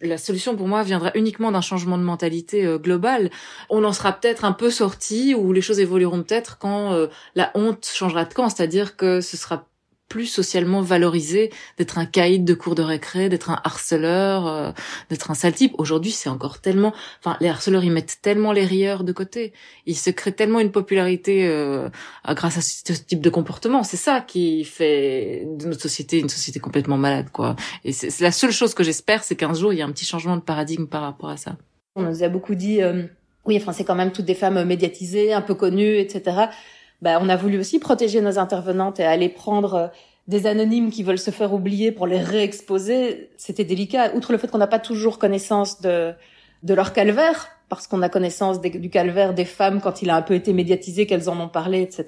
la 0.00 0.18
solution 0.18 0.56
pour 0.56 0.68
moi 0.68 0.82
viendra 0.82 1.10
uniquement 1.14 1.52
d'un 1.52 1.60
changement 1.60 1.98
de 1.98 2.02
mentalité 2.02 2.76
global. 2.82 3.30
On 3.70 3.84
en 3.84 3.92
sera 3.92 4.12
peut-être 4.12 4.44
un 4.44 4.52
peu 4.52 4.70
sorti, 4.70 5.34
ou 5.34 5.52
les 5.52 5.60
choses 5.60 5.80
évolueront 5.80 6.22
peut-être 6.22 6.58
quand 6.58 7.08
la 7.34 7.50
honte 7.54 7.90
changera 7.92 8.24
de 8.24 8.34
camp, 8.34 8.48
c'est-à-dire 8.48 8.96
que 8.96 9.20
ce 9.20 9.36
sera 9.36 9.66
plus 10.08 10.26
socialement 10.26 10.80
valorisé 10.80 11.50
d'être 11.78 11.98
un 11.98 12.06
caïd 12.06 12.44
de 12.44 12.54
cours 12.54 12.74
de 12.74 12.82
récré, 12.82 13.28
d'être 13.28 13.50
un 13.50 13.60
harceleur, 13.64 14.46
euh, 14.46 14.70
d'être 15.10 15.30
un 15.30 15.34
sale 15.34 15.54
type. 15.54 15.74
Aujourd'hui, 15.78 16.12
c'est 16.12 16.28
encore 16.28 16.60
tellement, 16.60 16.92
enfin, 17.20 17.36
les 17.40 17.48
harceleurs, 17.48 17.84
ils 17.84 17.90
mettent 17.90 18.18
tellement 18.22 18.52
les 18.52 18.64
rieurs 18.64 19.04
de 19.04 19.12
côté. 19.12 19.52
Ils 19.86 19.96
se 19.96 20.10
créent 20.10 20.32
tellement 20.32 20.60
une 20.60 20.70
popularité 20.70 21.46
euh, 21.46 21.88
grâce 22.28 22.58
à 22.58 22.60
ce 22.60 22.92
type 22.92 23.20
de 23.20 23.30
comportement. 23.30 23.82
C'est 23.82 23.96
ça 23.96 24.20
qui 24.20 24.64
fait 24.64 25.46
de 25.46 25.66
notre 25.66 25.82
société 25.82 26.18
une 26.18 26.28
société 26.28 26.60
complètement 26.60 26.96
malade, 26.96 27.30
quoi. 27.32 27.56
Et 27.84 27.92
c'est 27.92 28.20
la 28.20 28.32
seule 28.32 28.52
chose 28.52 28.74
que 28.74 28.84
j'espère, 28.84 29.24
c'est 29.24 29.36
qu'un 29.36 29.54
jour, 29.54 29.72
il 29.72 29.78
y 29.78 29.82
a 29.82 29.86
un 29.86 29.92
petit 29.92 30.04
changement 30.04 30.36
de 30.36 30.42
paradigme 30.42 30.86
par 30.86 31.02
rapport 31.02 31.30
à 31.30 31.36
ça. 31.36 31.56
On 31.96 32.02
nous 32.02 32.22
a 32.22 32.28
beaucoup 32.28 32.54
dit, 32.54 32.82
euh, 32.82 33.04
oui, 33.46 33.56
enfin, 33.56 33.72
c'est 33.72 33.84
quand 33.84 33.94
même 33.94 34.12
toutes 34.12 34.24
des 34.24 34.34
femmes 34.34 34.64
médiatisées, 34.64 35.32
un 35.32 35.42
peu 35.42 35.54
connues, 35.54 35.96
etc. 35.96 36.46
Bah, 37.04 37.18
on 37.20 37.28
a 37.28 37.36
voulu 37.36 37.58
aussi 37.58 37.78
protéger 37.78 38.22
nos 38.22 38.38
intervenantes 38.38 38.98
et 38.98 39.04
aller 39.04 39.28
prendre 39.28 39.74
euh, 39.74 39.88
des 40.26 40.46
anonymes 40.46 40.90
qui 40.90 41.02
veulent 41.02 41.18
se 41.18 41.30
faire 41.30 41.52
oublier 41.52 41.92
pour 41.92 42.06
les 42.06 42.18
réexposer. 42.18 43.28
C'était 43.36 43.64
délicat. 43.64 44.14
Outre 44.14 44.32
le 44.32 44.38
fait 44.38 44.50
qu'on 44.50 44.56
n'a 44.56 44.66
pas 44.66 44.78
toujours 44.78 45.18
connaissance 45.18 45.82
de, 45.82 46.14
de 46.62 46.72
leur 46.72 46.94
calvaire, 46.94 47.48
parce 47.68 47.86
qu'on 47.86 48.00
a 48.00 48.08
connaissance 48.08 48.58
du 48.62 48.88
calvaire 48.88 49.34
des 49.34 49.44
femmes 49.44 49.82
quand 49.82 50.00
il 50.00 50.08
a 50.08 50.16
un 50.16 50.22
peu 50.22 50.32
été 50.32 50.54
médiatisé, 50.54 51.06
qu'elles 51.06 51.28
en 51.28 51.38
ont 51.38 51.48
parlé, 51.48 51.82
etc. 51.82 52.06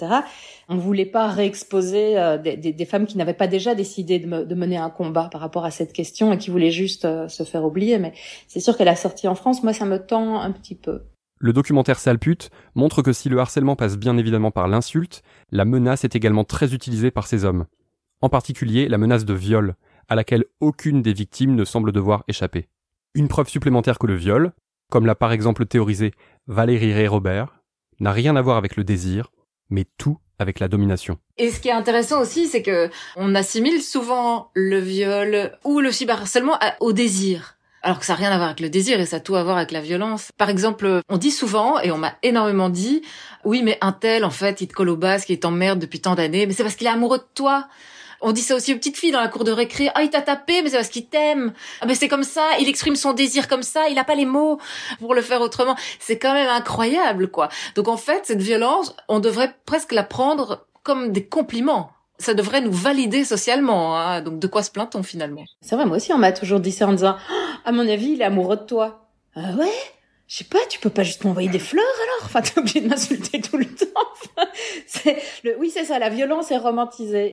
On 0.71 0.77
ne 0.77 0.81
voulait 0.81 1.05
pas 1.05 1.27
réexposer 1.27 2.19
euh, 2.19 2.39
des, 2.39 2.57
des, 2.57 2.85
femmes 2.87 3.05
qui 3.05 3.19
n'avaient 3.19 3.35
pas 3.35 3.49
déjà 3.49 3.75
décidé 3.75 4.19
de, 4.19 4.45
de, 4.45 4.55
mener 4.55 4.79
un 4.79 4.89
combat 4.89 5.29
par 5.31 5.43
rapport 5.43 5.67
à 5.67 5.71
cette 5.71 5.93
question 5.93 6.33
et 6.33 6.39
qui 6.39 6.49
voulaient 6.49 6.71
juste 6.71 7.05
euh, 7.05 7.29
se 7.29 7.43
faire 7.43 7.67
oublier. 7.67 7.99
Mais 7.99 8.15
c'est 8.49 8.61
sûr 8.61 8.79
qu'elle 8.79 8.89
a 8.89 8.97
sorti 8.97 9.29
en 9.29 9.35
France. 9.35 9.63
Moi, 9.63 9.75
ça 9.75 9.85
me 9.85 9.99
tend 9.99 10.41
un 10.41 10.53
petit 10.53 10.75
peu. 10.75 11.03
Le 11.39 11.53
documentaire 11.53 11.99
Salpute 11.99 12.51
montre 12.75 13.03
que 13.03 13.13
si 13.13 13.29
le 13.29 13.39
harcèlement 13.39 13.77
passe 13.77 13.99
bien 13.99 14.17
évidemment 14.17 14.51
par 14.51 14.69
l'insulte, 14.69 15.23
la 15.51 15.67
menace 15.67 16.05
est 16.05 16.17
également 16.17 16.45
très 16.45 16.73
utilisée 16.73 17.11
par 17.11 17.27
ces 17.27 17.45
hommes. 17.45 17.67
En 18.23 18.31
particulier 18.31 18.89
la 18.89 18.97
menace 18.97 19.27
de 19.27 19.35
viol, 19.35 19.75
à 20.09 20.15
laquelle 20.15 20.47
aucune 20.61 21.03
des 21.03 21.13
victimes 21.13 21.55
ne 21.55 21.65
semble 21.65 21.93
devoir 21.93 22.25
échapper. 22.27 22.69
Une 23.15 23.29
preuve 23.29 23.49
supplémentaire 23.49 23.99
que 23.99 24.07
le 24.07 24.15
viol, 24.15 24.53
comme 24.91 25.05
l'a 25.05 25.15
par 25.15 25.33
exemple 25.33 25.67
théorisé 25.67 26.13
Valérie 26.47 26.95
Ray 26.95 27.07
Robert, 27.07 27.61
n'a 28.01 28.13
rien 28.13 28.35
à 28.37 28.43
voir 28.43 28.57
avec 28.57 28.77
le 28.77 28.85
désir, 28.85 29.31
mais 29.69 29.85
tout 29.99 30.19
avec 30.39 30.59
la 30.59 30.69
domination. 30.69 31.19
Et 31.37 31.51
ce 31.51 31.61
qui 31.61 31.69
est 31.69 31.73
intéressant 31.73 32.21
aussi, 32.21 32.47
c'est 32.47 32.63
que 32.63 32.91
on 33.17 33.35
assimile 33.35 33.83
souvent 33.83 34.51
le 34.55 34.79
viol 34.79 35.59
ou 35.65 35.81
le 35.81 35.93
cyberharcèlement 35.93 36.59
au 36.81 36.93
désir 36.93 37.56
alors 37.87 38.01
que 38.01 38.05
ça 38.05 38.15
n'a 38.15 38.19
rien 38.19 38.33
à 38.33 38.37
voir 38.37 38.49
avec 38.49 38.59
le 38.59 38.69
désir 38.69 38.99
et 38.99 39.07
ça 39.07 39.19
a 39.19 39.21
tout 39.21 39.37
à 39.37 39.45
voir 39.45 39.59
avec 39.59 39.71
la 39.71 39.81
violence. 39.81 40.33
Par 40.37 40.51
exemple, 40.51 41.03
on 41.09 41.19
dit 41.19 41.31
souvent, 41.31 41.79
et 41.79 41.93
on 41.93 41.99
m'a 41.99 42.15
énormément 42.25 42.69
dit, 42.69 43.03
oui, 43.45 43.63
mais 43.63 43.79
un 43.81 43.93
tel, 43.93 44.25
en 44.25 44.31
fait, 44.31 44.61
il 44.61 44.67
te 44.67 44.73
colle 44.73 44.89
au 44.89 44.97
basque, 44.97 45.31
il 45.31 45.39
t'emmerde 45.39 45.79
depuis 45.79 46.01
tant 46.01 46.17
d'années, 46.17 46.47
mais 46.47 46.53
c'est 46.53 46.65
parce 46.65 46.75
qu'il 46.75 46.89
est 46.89 46.91
amoureux 46.91 47.19
de 47.19 47.27
toi. 47.35 47.69
On 48.21 48.33
dit 48.33 48.41
ça 48.41 48.57
aussi 48.57 48.73
aux 48.73 48.77
petites 48.77 48.97
filles 48.97 49.13
dans 49.13 49.21
la 49.21 49.29
cour 49.29 49.45
de 49.45 49.53
récré. 49.53 49.89
Ah, 49.95 50.03
il 50.03 50.11
t'a 50.11 50.21
tapé, 50.21 50.63
mais 50.63 50.71
c'est 50.71 50.79
parce 50.79 50.89
qu'il 50.89 51.07
t'aime. 51.07 51.53
Ah, 51.81 51.87
mais 51.87 51.95
c'est 51.95 52.09
comme 52.09 52.25
ça. 52.25 52.43
Il 52.59 52.69
exprime 52.69 52.97
son 52.97 53.13
désir 53.13 53.47
comme 53.47 53.63
ça. 53.63 53.89
Il 53.89 53.95
n'a 53.95 54.05
pas 54.05 54.17
les 54.17 54.27
mots 54.27 54.59
pour 54.99 55.15
le 55.15 55.23
faire 55.23 55.41
autrement. 55.41 55.77
C'est 56.01 56.19
quand 56.19 56.33
même 56.33 56.49
incroyable, 56.49 57.31
quoi. 57.31 57.51
Donc, 57.77 57.87
en 57.87 57.97
fait, 57.97 58.23
cette 58.25 58.43
violence, 58.43 58.97
on 59.09 59.21
devrait 59.21 59.55
presque 59.65 59.93
la 59.93 60.03
prendre 60.03 60.67
comme 60.83 61.13
des 61.13 61.25
compliments 61.25 61.93
ça 62.19 62.35
devrait 62.35 62.61
nous 62.61 62.73
valider 62.73 63.25
socialement. 63.25 63.99
Hein. 63.99 64.23
Donc 64.23 64.39
de 64.39 64.47
quoi 64.47 64.63
se 64.63 64.71
plaint-on 64.71 65.03
finalement? 65.03 65.45
C'est 65.61 65.77
vrai, 65.77 65.85
moi 65.85 65.97
aussi 65.97 66.13
on 66.13 66.19
m'a 66.19 66.33
toujours 66.33 66.61
dit 66.61 66.73
ça 66.73 66.87
en 66.87 66.93
disant 66.93 67.17
à 67.67 67.73
mon 67.73 67.87
avis 67.87 68.13
il 68.13 68.23
est 68.23 68.25
amoureux 68.25 68.57
de 68.57 68.63
toi. 68.63 69.11
Ah 69.35 69.53
ouais? 69.59 69.73
Je 70.29 70.39
sais 70.39 70.45
pas, 70.45 70.59
tu 70.69 70.81
peux 70.81 70.91
pas 70.91 71.03
juste 71.03 71.25
m'envoyer 71.25 71.49
des 71.49 71.59
fleurs 71.59 71.85
alors? 71.85 72.25
Enfin, 72.25 72.41
t'es 72.41 72.59
obligé 72.59 72.81
de 72.81 72.89
m'insulter 72.89 73.41
tout 73.41 73.59
le 73.59 73.67
temps. 73.67 75.07
Oui, 75.61 75.71
c'est 75.71 75.85
ça, 75.85 75.99
la 75.99 76.09
violence 76.09 76.51
est 76.51 76.57
romantisée. 76.57 77.33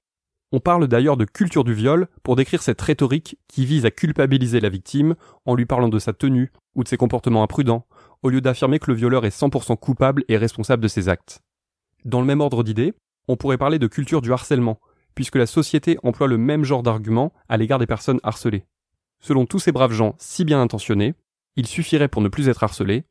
On 0.52 0.60
parle 0.60 0.88
d'ailleurs 0.88 1.18
de 1.18 1.26
culture 1.26 1.64
du 1.64 1.74
viol 1.74 2.08
pour 2.22 2.36
décrire 2.36 2.62
cette 2.62 2.80
rhétorique 2.80 3.40
qui 3.48 3.66
vise 3.66 3.86
à 3.86 3.92
culpabiliser 3.92 4.60
la 4.60 4.70
victime 4.70 5.16
en 5.46 5.56
lui 5.56 5.66
parlant 5.66 5.90
de 5.90 5.98
sa 5.98 6.14
tenue 6.14 6.52
ou 6.76 6.84
de 6.84 6.88
ses 6.88 6.98
comportements 6.98 7.42
imprudents, 7.42 7.88
au 8.22 8.30
lieu 8.30 8.42
d'affirmer 8.42 8.78
que 8.78 8.92
le 8.92 8.98
violeur 8.98 9.26
est 9.26 9.36
100% 9.36 9.78
coupable 9.78 10.24
et 10.28 10.38
responsable 10.38 10.84
de 10.84 10.88
ses 10.88 11.10
actes. 11.10 11.40
Dans 12.06 12.20
le 12.20 12.28
même 12.28 12.42
ordre 12.42 12.64
d'idées, 12.64 12.94
on 13.28 13.38
pourrait 13.38 13.58
parler 13.58 13.80
de 13.80 13.88
culture 13.88 14.22
du 14.22 14.32
harcèlement, 14.32 14.80
puisque 15.16 15.38
la 15.38 15.48
société 15.48 15.98
emploie 16.04 16.28
le 16.28 16.38
même 16.38 16.64
genre 16.64 16.84
d'argument 16.84 17.34
à 17.50 17.58
l'égard 17.58 17.80
des 17.80 17.88
personnes 17.88 18.20
harcelées. 18.22 18.66
Selon 19.24 19.46
tous 19.46 19.60
ces 19.60 19.72
braves 19.72 19.94
gens 19.94 20.16
si 20.20 20.44
bien 20.44 20.62
intentionnés, 20.62 21.16
il 21.56 21.66
suffirait 21.66 22.10
pour 22.10 22.22
ne 22.22 22.28
plus 22.28 22.50
être 22.50 22.62
harcelé 22.62 23.06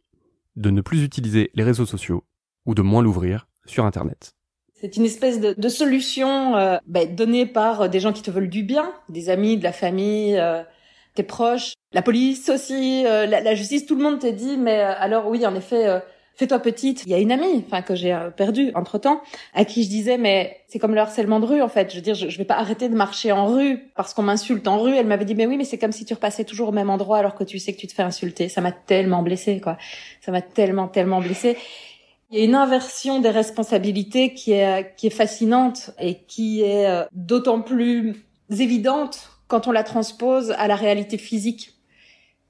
de 0.56 0.68
ne 0.68 0.82
plus 0.82 1.02
utiliser 1.02 1.50
les 1.54 1.64
réseaux 1.64 1.86
sociaux 1.86 2.24
ou 2.66 2.74
de 2.74 2.82
moins 2.82 3.02
l'ouvrir 3.02 3.48
sur 3.64 3.86
Internet. 3.86 4.34
C'est 4.74 4.98
une 4.98 5.06
espèce 5.06 5.40
de, 5.40 5.68
solution 5.70 6.54
euh, 6.56 6.76
ben, 6.86 7.14
donnée 7.14 7.46
par 7.46 7.88
des 7.88 7.98
gens 7.98 8.12
qui 8.12 8.20
te 8.20 8.30
veulent 8.30 8.50
du 8.50 8.62
bien, 8.62 8.92
des 9.08 9.30
amis, 9.30 9.56
de 9.56 9.64
la 9.64 9.72
famille, 9.72 10.36
euh, 10.38 10.62
tes 11.14 11.22
proches, 11.22 11.72
la 11.94 12.02
police 12.02 12.50
aussi, 12.50 13.06
euh, 13.06 13.24
la, 13.24 13.40
la, 13.40 13.54
justice, 13.54 13.86
tout 13.86 13.96
le 13.96 14.02
monde 14.02 14.18
te 14.18 14.26
dit, 14.26 14.58
mais 14.58 14.80
alors 14.80 15.28
oui, 15.28 15.46
en 15.46 15.54
effet, 15.54 16.02
fais-toi 16.36 16.58
petite. 16.58 17.02
Il 17.06 17.10
y 17.10 17.14
a 17.14 17.18
une 17.18 17.32
amie, 17.32 17.64
enfin 17.66 17.82
que 17.82 17.94
j'ai 17.94 18.12
euh, 18.12 18.30
perdue 18.30 18.72
entre 18.74 18.98
temps, 18.98 19.22
à 19.54 19.64
qui 19.64 19.84
je 19.84 19.88
disais 19.88 20.18
mais 20.18 20.60
c'est 20.68 20.78
comme 20.78 20.94
le 20.94 21.00
harcèlement 21.00 21.40
de 21.40 21.46
rue 21.46 21.62
en 21.62 21.68
fait. 21.68 21.90
Je 21.90 21.96
veux 21.96 22.02
dire, 22.02 22.14
je, 22.14 22.36
vais 22.36 22.44
pas 22.44 22.56
arrêter 22.56 22.88
de 22.88 22.94
marcher 22.94 23.32
en 23.32 23.46
rue 23.46 23.90
parce 23.94 24.14
qu'on 24.14 24.22
m'insulte 24.22 24.66
en 24.68 24.80
rue. 24.80 24.94
Elle 24.94 25.06
m'avait 25.06 25.24
dit 25.24 25.34
mais 25.34 25.46
oui, 25.46 25.56
mais 25.56 25.64
c'est 25.64 25.78
comme 25.78 25.92
si 25.92 26.04
tu 26.04 26.14
repassais 26.14 26.44
toujours 26.44 26.70
au 26.70 26.72
même 26.72 26.90
endroit 26.90 27.18
alors 27.18 27.34
que 27.34 27.44
tu 27.44 27.58
sais 27.58 27.72
que 27.72 27.78
tu 27.78 27.86
te 27.86 27.92
fais 27.92 28.02
insulter. 28.02 28.48
Ça 28.48 28.60
m'a 28.60 28.72
tellement 28.72 29.22
blessée 29.22 29.60
quoi. 29.60 29.76
Ça 30.20 30.32
m'a 30.32 30.42
tellement 30.42 30.88
tellement 30.88 31.20
blessée. 31.20 31.56
Il 32.30 32.38
y 32.38 32.42
a 32.42 32.44
une 32.44 32.54
inversion 32.54 33.20
des 33.20 33.30
responsabilités 33.30 34.32
qui 34.32 34.52
est 34.52 34.94
qui 34.96 35.06
est 35.06 35.10
fascinante 35.10 35.90
et 35.98 36.22
qui 36.26 36.62
est 36.62 36.86
euh, 36.86 37.04
d'autant 37.12 37.60
plus 37.60 38.24
évidente 38.50 39.28
quand 39.48 39.68
on 39.68 39.72
la 39.72 39.84
transpose 39.84 40.52
à 40.52 40.66
la 40.66 40.76
réalité 40.76 41.18
physique. 41.18 41.71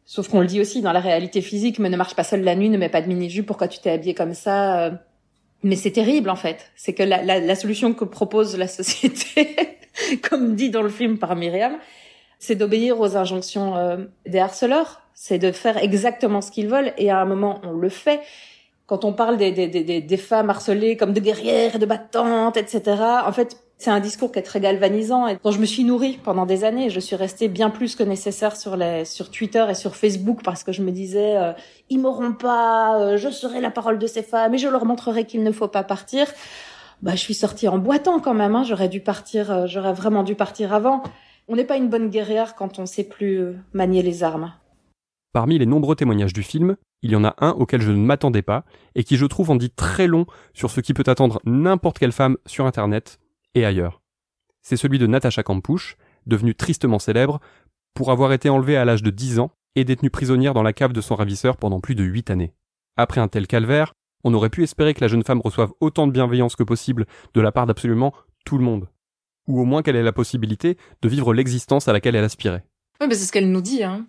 Sauf 0.05 0.29
qu'on 0.29 0.41
le 0.41 0.47
dit 0.47 0.61
aussi 0.61 0.83
dans 0.83 0.93
la 0.93 1.01
réalité 1.01 1.41
physique, 1.41 1.79
mais 1.79 1.89
ne 1.89 1.97
marche 1.97 2.15
pas 2.15 2.25
seule 2.25 2.43
la 2.43 2.57
nuit, 2.57 2.69
ne 2.69 2.79
mets 2.79 2.89
pas 2.89 3.03
de 3.03 3.09
mini-jupe, 3.09 3.47
pourquoi 3.47 3.69
tu 3.69 3.79
t'es 3.79 3.91
habillé 3.91 4.15
comme 4.15 4.35
ça 4.35 4.87
euh. 4.87 4.91
Mais 5.63 5.77
c'est 5.77 5.93
terrible 5.93 6.29
en 6.29 6.37
fait. 6.37 6.73
C'est 6.75 6.93
que 6.93 7.05
la, 7.05 7.55
solution 7.55 7.95
que 7.95 8.05
propose 8.05 8.57
la 8.57 8.67
société, 8.67 9.57
comme 10.29 10.57
dit 10.57 10.71
dans 10.71 10.83
le 10.83 10.89
film 10.89 11.19
par 11.19 11.37
Myriam, 11.37 11.77
c'est 12.41 12.57
d'obéir 12.57 12.99
aux 12.99 13.17
injonctions 13.17 13.77
euh, 13.77 13.99
des 14.27 14.41
harceleurs, 14.41 15.03
c'est 15.15 15.39
de 15.39 15.53
faire 15.53 15.77
exactement 15.77 16.41
ce 16.41 16.51
qu'ils 16.51 16.67
veulent, 16.67 16.93
et 16.99 17.11
à 17.11 17.21
un 17.21 17.25
moment 17.25 17.61
on 17.63 17.73
le 17.73 17.89
fait. 17.89 18.21
Quand 18.87 19.05
on 19.05 19.13
parle 19.13 19.37
des, 19.37 19.53
des 19.53 20.17
femmes 20.17 20.51
harcelées 20.51 20.97
comme 20.97 21.13
de 21.13 21.21
guerrières, 21.21 21.79
de 21.79 21.87
battantes, 21.87 22.57
etc., 22.57 22.83
en 23.25 23.33
fait, 23.33 23.57
c'est 23.83 23.91
un 23.91 23.99
discours 23.99 24.31
qui 24.31 24.39
est 24.39 24.43
très 24.43 24.61
galvanisant 24.61 25.27
et 25.27 25.37
dont 25.43 25.51
je 25.51 25.59
me 25.59 25.67
suis 25.67 25.83
nourrie 25.83 26.17
pendant 26.23 26.47
des 26.47 26.63
années. 26.63 26.89
Je 26.89 27.01
suis 27.01 27.17
restée 27.17 27.49
bien 27.49 27.69
plus 27.69 27.97
que 27.97 28.05
nécessaire 28.05 28.55
sur 28.57 28.79
Twitter 29.33 29.67
et 29.69 29.75
sur 29.75 29.97
Facebook 29.97 30.39
parce 30.45 30.63
que 30.63 30.71
je 30.71 30.83
me 30.83 30.93
disais 30.93 31.37
euh, 31.37 31.53
ils 31.91 31.99
m'auront 31.99 32.33
pas, 32.33 33.01
euh, 33.01 33.17
je 33.17 33.29
serai 33.29 33.61
la 33.61 33.73
parole 33.73 33.99
de 33.99 34.07
ces 34.07 34.23
femmes 34.23 34.55
et 34.55 34.59
je 34.59 34.69
leur 34.69 34.85
montrerai 34.85 35.25
qu'il 35.25 35.43
ne 35.43 35.51
faut 35.51 35.67
pas 35.67 35.83
partir. 35.83 36.29
Bah 37.03 37.17
je 37.17 37.21
suis 37.21 37.35
sortie 37.35 37.67
en 37.67 37.79
boitant 37.79 38.21
quand 38.21 38.35
même. 38.35 38.55
Hein. 38.55 38.63
J'aurais 38.63 38.89
dû 38.89 39.01
partir, 39.01 39.51
euh, 39.51 39.67
j'aurais 39.67 39.95
vraiment 39.95 40.23
dû 40.23 40.37
partir 40.37 40.73
avant. 40.73 41.03
On 41.49 41.57
n'est 41.57 41.65
pas 41.65 41.77
une 41.77 41.89
bonne 41.89 42.09
guerrière 42.09 42.55
quand 42.55 42.79
on 42.79 42.87
sait 42.87 43.03
plus 43.03 43.57
manier 43.73 44.03
les 44.03 44.23
armes. 44.23 44.53
Parmi 45.33 45.59
les 45.59 45.67
nombreux 45.67 45.97
témoignages 45.97 46.35
du 46.35 46.45
film, 46.45 46.77
il 47.03 47.11
y 47.11 47.17
en 47.17 47.25
a 47.25 47.35
un 47.39 47.51
auquel 47.51 47.81
je 47.81 47.91
ne 47.91 47.97
m'attendais 47.97 48.43
pas 48.43 48.65
et 48.95 49.03
qui 49.03 49.17
je 49.17 49.27
trouve 49.27 49.51
en 49.51 49.57
dit 49.57 49.71
très 49.71 50.07
long 50.07 50.27
sur 50.55 50.71
ce 50.71 50.81
qui 50.81 50.95
peut 50.95 51.03
attendre 51.11 51.41
n'importe 51.45 51.99
quelle 51.99 52.13
femme 52.13 52.37
sur 52.47 52.65
Internet 52.65 53.19
et 53.55 53.65
ailleurs. 53.65 54.01
C'est 54.63 54.77
celui 54.77 54.99
de 54.99 55.07
Natacha 55.07 55.43
Kampusch, 55.43 55.97
devenue 56.27 56.55
tristement 56.55 56.99
célèbre 56.99 57.41
pour 57.95 58.11
avoir 58.11 58.33
été 58.33 58.49
enlevée 58.49 58.77
à 58.77 58.85
l'âge 58.85 59.03
de 59.03 59.11
10 59.11 59.41
ans 59.41 59.51
et 59.75 59.85
détenue 59.85 60.11
prisonnière 60.11 60.55
dans 60.55 60.63
la 60.63 60.73
cave 60.73 60.93
de 60.93 61.01
son 61.01 61.15
ravisseur 61.15 61.57
pendant 61.57 61.81
plus 61.81 61.95
de 61.95 62.05
8 62.05 62.31
années. 62.31 62.55
Après 62.97 63.21
un 63.21 63.29
tel 63.29 63.47
calvaire, 63.47 63.93
on 64.25 64.35
aurait 64.35 64.51
pu 64.51 64.63
espérer 64.63 64.95
que 64.95 65.01
la 65.01 65.09
jeune 65.09 65.25
femme 65.25 65.41
reçoive 65.41 65.73
autant 65.81 66.07
de 66.07 66.13
bienveillance 66.13 66.57
que 66.57 66.63
possible 66.63 67.07
de 67.35 67.41
la 67.41 67.53
part 67.53 67.67
d'absolument 67.67 68.13
tout 68.45 68.59
le 68.59 68.65
monde. 68.65 68.89
ou 69.49 69.61
au 69.61 69.65
moins 69.65 69.83
qu'elle 69.83 69.97
ait 69.97 70.05
la 70.05 70.13
possibilité 70.13 70.77
de 71.03 71.09
vivre 71.09 71.35
l'existence 71.35 71.89
à 71.89 71.93
laquelle 71.93 72.15
elle 72.15 72.25
aspirait. 72.25 72.65
Oui, 73.01 73.09
mais 73.09 73.15
c'est 73.17 73.27
ce 73.27 73.33
qu'elle 73.33 73.51
nous 73.51 73.61
dit. 73.61 73.83
Hein. 73.83 74.07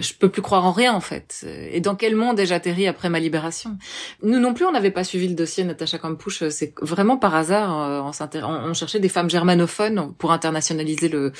Je 0.00 0.14
peux 0.14 0.28
plus 0.28 0.42
croire 0.42 0.64
en 0.64 0.72
rien 0.72 0.92
en 0.92 1.00
fait. 1.00 1.46
Et 1.70 1.80
dans 1.80 1.94
quel 1.94 2.16
monde 2.16 2.38
ai-je 2.38 2.54
atterri 2.54 2.86
après 2.86 3.08
ma 3.08 3.20
libération? 3.20 3.76
Nous 4.22 4.38
non 4.38 4.54
plus, 4.54 4.64
on 4.64 4.72
n'avait 4.72 4.90
pas 4.90 5.04
suivi 5.04 5.28
le 5.28 5.34
dossier 5.34 5.64
Natacha 5.64 5.98
Kampusch. 5.98 6.48
C'est 6.48 6.74
vraiment 6.80 7.16
par 7.16 7.34
hasard. 7.34 7.80
Euh, 7.80 8.42
on, 8.42 8.74
cherchait 8.74 9.00
des 9.00 9.08
femmes 9.08 9.30
germanophones 9.30 10.14
pour 10.18 10.32
internationaliser 10.32 11.08
le, 11.08 11.32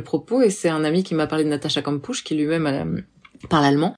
propos. 0.00 0.42
Et 0.42 0.50
c'est 0.50 0.68
un 0.68 0.84
ami 0.84 1.02
qui 1.02 1.14
m'a 1.14 1.26
parlé 1.26 1.44
de 1.44 1.48
Natacha 1.48 1.82
Kampusch, 1.82 2.24
qui 2.24 2.34
lui-même 2.34 2.66
euh, 2.66 3.00
parle 3.48 3.64
allemand. 3.64 3.94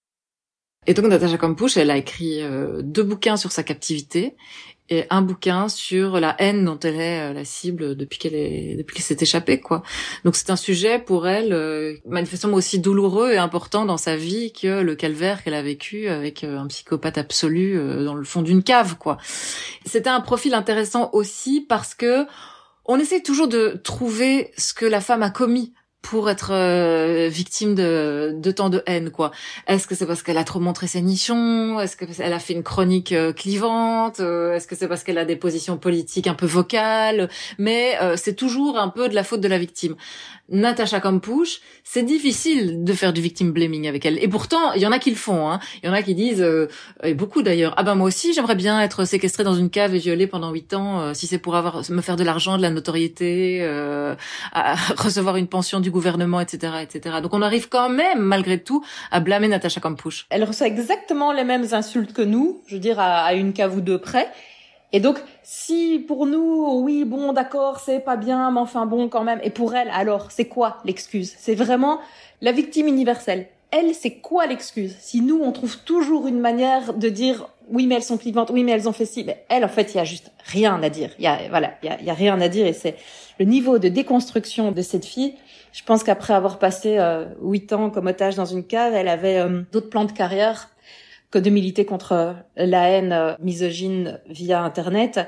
Et 0.86 0.94
donc 0.94 1.06
Natacha 1.06 1.36
Kampusch, 1.36 1.76
elle 1.76 1.90
a 1.90 1.96
écrit 1.96 2.42
euh, 2.42 2.80
deux 2.82 3.02
bouquins 3.02 3.36
sur 3.36 3.50
sa 3.50 3.62
captivité 3.62 4.36
et 4.88 5.04
un 5.10 5.20
bouquin 5.20 5.68
sur 5.68 6.20
la 6.20 6.36
haine 6.38 6.64
dont 6.64 6.78
elle 6.78 7.00
est 7.00 7.30
euh, 7.30 7.32
la 7.32 7.44
cible 7.44 7.96
depuis 7.96 8.20
qu'elle 8.20 8.36
est 8.36 8.76
depuis 8.76 8.94
qu'elle 8.94 9.04
s'est 9.04 9.16
échappée 9.20 9.58
quoi. 9.58 9.82
Donc 10.24 10.36
c'est 10.36 10.50
un 10.50 10.56
sujet 10.56 11.00
pour 11.00 11.26
elle 11.26 11.52
euh, 11.52 11.96
manifestement 12.06 12.54
aussi 12.54 12.78
douloureux 12.78 13.32
et 13.32 13.36
important 13.36 13.84
dans 13.84 13.96
sa 13.96 14.16
vie 14.16 14.52
que 14.52 14.80
le 14.82 14.94
calvaire 14.94 15.42
qu'elle 15.42 15.54
a 15.54 15.62
vécu 15.62 16.06
avec 16.06 16.44
un 16.44 16.68
psychopathe 16.68 17.18
absolu 17.18 17.76
dans 18.04 18.14
le 18.14 18.24
fond 18.24 18.42
d'une 18.42 18.62
cave 18.62 18.96
quoi. 18.96 19.16
C'était 19.84 20.10
un 20.10 20.20
profil 20.20 20.54
intéressant 20.54 21.10
aussi 21.12 21.66
parce 21.68 21.96
que 21.96 22.26
on 22.84 23.00
essaie 23.00 23.22
toujours 23.22 23.48
de 23.48 23.80
trouver 23.82 24.52
ce 24.56 24.72
que 24.72 24.86
la 24.86 25.00
femme 25.00 25.24
a 25.24 25.30
commis 25.30 25.72
pour 26.06 26.30
être 26.30 26.52
euh, 26.52 27.28
victime 27.28 27.74
de, 27.74 28.32
de 28.36 28.50
tant 28.52 28.70
de 28.70 28.80
haine 28.86 29.10
quoi 29.10 29.32
Est-ce 29.66 29.88
que 29.88 29.96
c'est 29.96 30.06
parce 30.06 30.22
qu'elle 30.22 30.38
a 30.38 30.44
trop 30.44 30.60
montré 30.60 30.86
ses 30.86 31.02
nichons? 31.02 31.80
Est-ce 31.80 31.96
qu'elle 31.96 32.32
a 32.32 32.38
fait 32.38 32.52
une 32.52 32.62
chronique 32.62 33.10
euh, 33.10 33.32
clivante? 33.32 34.20
Euh, 34.20 34.54
Est-ce 34.54 34.68
que 34.68 34.76
c'est 34.76 34.86
parce 34.86 35.02
qu'elle 35.02 35.18
a 35.18 35.24
des 35.24 35.34
positions 35.34 35.78
politiques 35.78 36.28
un 36.28 36.34
peu 36.34 36.46
vocales? 36.46 37.28
Mais 37.58 37.98
c'est 38.14 38.34
toujours 38.34 38.78
un 38.78 38.88
peu 38.88 39.08
de 39.08 39.14
la 39.14 39.24
faute 39.24 39.40
de 39.40 39.48
la 39.48 39.58
victime. 39.58 39.96
Natacha 40.48 41.00
Kampusch, 41.00 41.60
c'est 41.82 42.04
difficile 42.04 42.84
de 42.84 42.92
faire 42.92 43.12
du 43.12 43.20
victim 43.20 43.50
blaming 43.50 43.88
avec 43.88 44.06
elle. 44.06 44.22
Et 44.22 44.28
pourtant, 44.28 44.74
il 44.74 44.82
y 44.82 44.86
en 44.86 44.92
a 44.92 45.00
qui 45.00 45.10
le 45.10 45.16
font. 45.16 45.50
Hein. 45.50 45.58
Il 45.82 45.86
y 45.86 45.88
en 45.88 45.92
a 45.92 46.02
qui 46.02 46.14
disent, 46.14 46.46
et 47.02 47.14
beaucoup 47.14 47.42
d'ailleurs, 47.42 47.74
ah 47.76 47.82
ben 47.82 47.96
moi 47.96 48.06
aussi 48.06 48.32
j'aimerais 48.32 48.54
bien 48.54 48.80
être 48.80 49.04
séquestrée 49.04 49.42
dans 49.42 49.54
une 49.54 49.70
cave 49.70 49.96
et 49.96 49.98
violée 49.98 50.28
pendant 50.28 50.52
huit 50.52 50.72
ans, 50.72 51.14
si 51.14 51.26
c'est 51.26 51.38
pour 51.38 51.56
avoir 51.56 51.82
me 51.90 52.00
faire 52.00 52.14
de 52.14 52.22
l'argent, 52.22 52.56
de 52.58 52.62
la 52.62 52.70
notoriété, 52.70 53.66
à 54.52 54.76
recevoir 54.96 55.34
une 55.36 55.48
pension 55.48 55.80
du 55.80 55.90
gouvernement, 55.96 56.40
etc., 56.40 56.74
etc. 56.82 57.16
Donc 57.22 57.32
on 57.32 57.40
arrive 57.40 57.68
quand 57.68 57.88
même, 57.88 58.20
malgré 58.20 58.58
tout, 58.62 58.84
à 59.10 59.20
blâmer 59.20 59.48
Natacha 59.48 59.80
Kampusch. 59.80 60.26
Elle 60.28 60.44
reçoit 60.44 60.66
exactement 60.66 61.32
les 61.32 61.44
mêmes 61.44 61.66
insultes 61.72 62.12
que 62.12 62.22
nous, 62.22 62.60
je 62.66 62.74
veux 62.74 62.80
dire 62.80 63.00
à, 63.00 63.32
une 63.32 63.52
cave 63.54 63.76
ou 63.76 63.80
deux 63.80 63.98
près. 63.98 64.28
Et 64.92 65.00
donc, 65.00 65.16
si 65.42 66.04
pour 66.06 66.26
nous, 66.26 66.82
oui, 66.84 67.04
bon, 67.04 67.32
d'accord, 67.32 67.80
c'est 67.80 68.00
pas 68.00 68.16
bien, 68.16 68.50
mais 68.50 68.60
enfin 68.60 68.84
bon, 68.84 69.08
quand 69.08 69.24
même. 69.24 69.40
Et 69.42 69.50
pour 69.50 69.74
elle, 69.74 69.90
alors, 69.90 70.30
c'est 70.30 70.46
quoi 70.46 70.78
l'excuse? 70.84 71.34
C'est 71.38 71.54
vraiment 71.54 72.00
la 72.40 72.52
victime 72.52 72.86
universelle. 72.86 73.48
Elle, 73.78 73.94
c'est 73.94 74.14
quoi 74.14 74.46
l'excuse? 74.46 74.96
Si 75.00 75.20
nous, 75.20 75.40
on 75.42 75.52
trouve 75.52 75.78
toujours 75.78 76.26
une 76.26 76.40
manière 76.40 76.94
de 76.94 77.08
dire 77.08 77.48
oui, 77.68 77.86
mais 77.86 77.96
elles 77.96 78.02
sont 78.02 78.16
clivantes, 78.16 78.50
oui, 78.50 78.62
mais 78.62 78.72
elles 78.72 78.88
ont 78.88 78.92
fait 78.92 79.06
ci. 79.06 79.24
Mais 79.24 79.44
elle, 79.48 79.64
en 79.64 79.68
fait, 79.68 79.92
il 79.92 79.96
y 79.96 80.00
a 80.00 80.04
juste 80.04 80.30
rien 80.44 80.80
à 80.82 80.88
dire. 80.88 81.10
Il 81.18 81.24
y 81.24 81.26
a, 81.26 81.48
voilà, 81.50 81.74
il 81.82 81.86
y 81.86 81.92
a, 81.92 82.00
y 82.00 82.10
a 82.10 82.14
rien 82.14 82.40
à 82.40 82.48
dire. 82.48 82.66
Et 82.66 82.72
c'est 82.72 82.94
le 83.38 83.44
niveau 83.44 83.78
de 83.78 83.88
déconstruction 83.88 84.70
de 84.72 84.82
cette 84.82 85.04
fille 85.04 85.34
je 85.76 85.82
pense 85.82 86.02
qu'après 86.04 86.32
avoir 86.32 86.58
passé 86.58 86.96
euh, 86.96 87.26
huit 87.42 87.70
ans 87.74 87.90
comme 87.90 88.06
otage 88.06 88.34
dans 88.34 88.46
une 88.46 88.64
cave, 88.64 88.94
elle 88.94 89.08
avait 89.08 89.36
euh, 89.36 89.60
d'autres 89.72 89.90
plans 89.90 90.06
de 90.06 90.12
carrière 90.12 90.70
que 91.30 91.38
de 91.38 91.50
militer 91.50 91.84
contre 91.84 92.12
euh, 92.12 92.32
la 92.56 92.88
haine 92.88 93.36
misogyne 93.40 94.18
via 94.26 94.62
Internet. 94.62 95.20